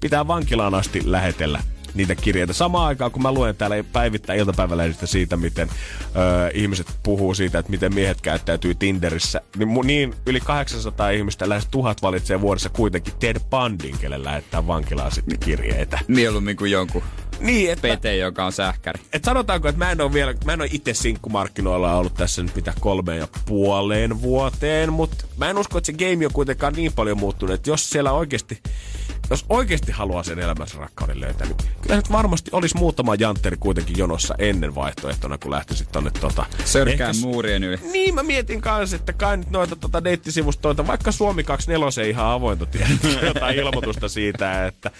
[0.00, 1.60] pitää vankilaan asti lähetellä
[1.96, 2.52] niitä kirjeitä.
[2.52, 7.70] Samaan aikaan, kun mä luen täällä päivittäin iltapäivälehdistä siitä, miten ö, ihmiset puhuu siitä, että
[7.70, 13.14] miten miehet käyttäytyy Tinderissä, niin, mu- niin yli 800 ihmistä, lähes tuhat valitsee vuodessa kuitenkin
[13.18, 15.98] Ted Bundin, kelle lähettää vankilaan sitten kirjeitä.
[16.08, 17.02] Mieluummin kuin jonkun
[17.40, 17.88] Niin, että...
[17.88, 19.00] pete, joka on sähkäri.
[19.12, 22.56] Et sanotaanko, että mä en ole vielä, mä en ole itse sinkkumarkkinoilla ollut tässä nyt
[22.56, 26.92] mitä kolmeen ja puoleen vuoteen, mutta mä en usko, että se game on kuitenkaan niin
[26.92, 28.62] paljon muuttunut, että jos siellä oikeasti,
[29.30, 33.98] jos oikeasti haluaa sen elämänsä rakkauden löytää, niin kyllä nyt varmasti olisi muutama jantteri kuitenkin
[33.98, 36.46] jonossa ennen vaihtoehtona, kun lähtisit tonne tota...
[36.64, 37.78] Sörkkään ehkä- muurien yli.
[37.92, 42.26] Niin, mä mietin kanssa, että kai nyt noita tota deittisivustoita, vaikka Suomi 24 ei ihan
[42.26, 42.88] avointa tiedä
[43.26, 44.90] jotain ilmoitusta siitä, että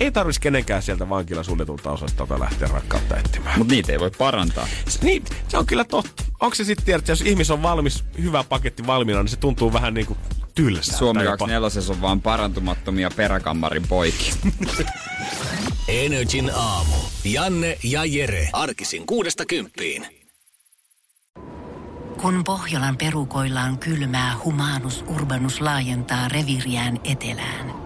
[0.00, 3.58] ei tarvitsisi kenenkään sieltä vankilan suljetulta osastolta lähteä rakkautta etsimään.
[3.58, 4.68] Mutta niitä ei voi parantaa.
[4.88, 6.22] S- Niin, se on kyllä totta.
[6.40, 9.72] Onko se sitten tiedät, että jos ihmis on valmis, hyvä paketti valmiina, niin se tuntuu
[9.72, 10.18] vähän niin kuin
[10.54, 10.98] tylsältä.
[10.98, 11.36] Suomi jopa.
[11.36, 14.34] 24 on vaan parantumattomia peräkammarin poikia.
[15.88, 16.94] Energin aamu.
[17.24, 18.48] Janne ja Jere.
[18.52, 20.06] Arkisin kuudesta kymppiin.
[22.20, 27.85] Kun Pohjolan perukoillaan kylmää, humanus urbanus laajentaa reviriään etelään.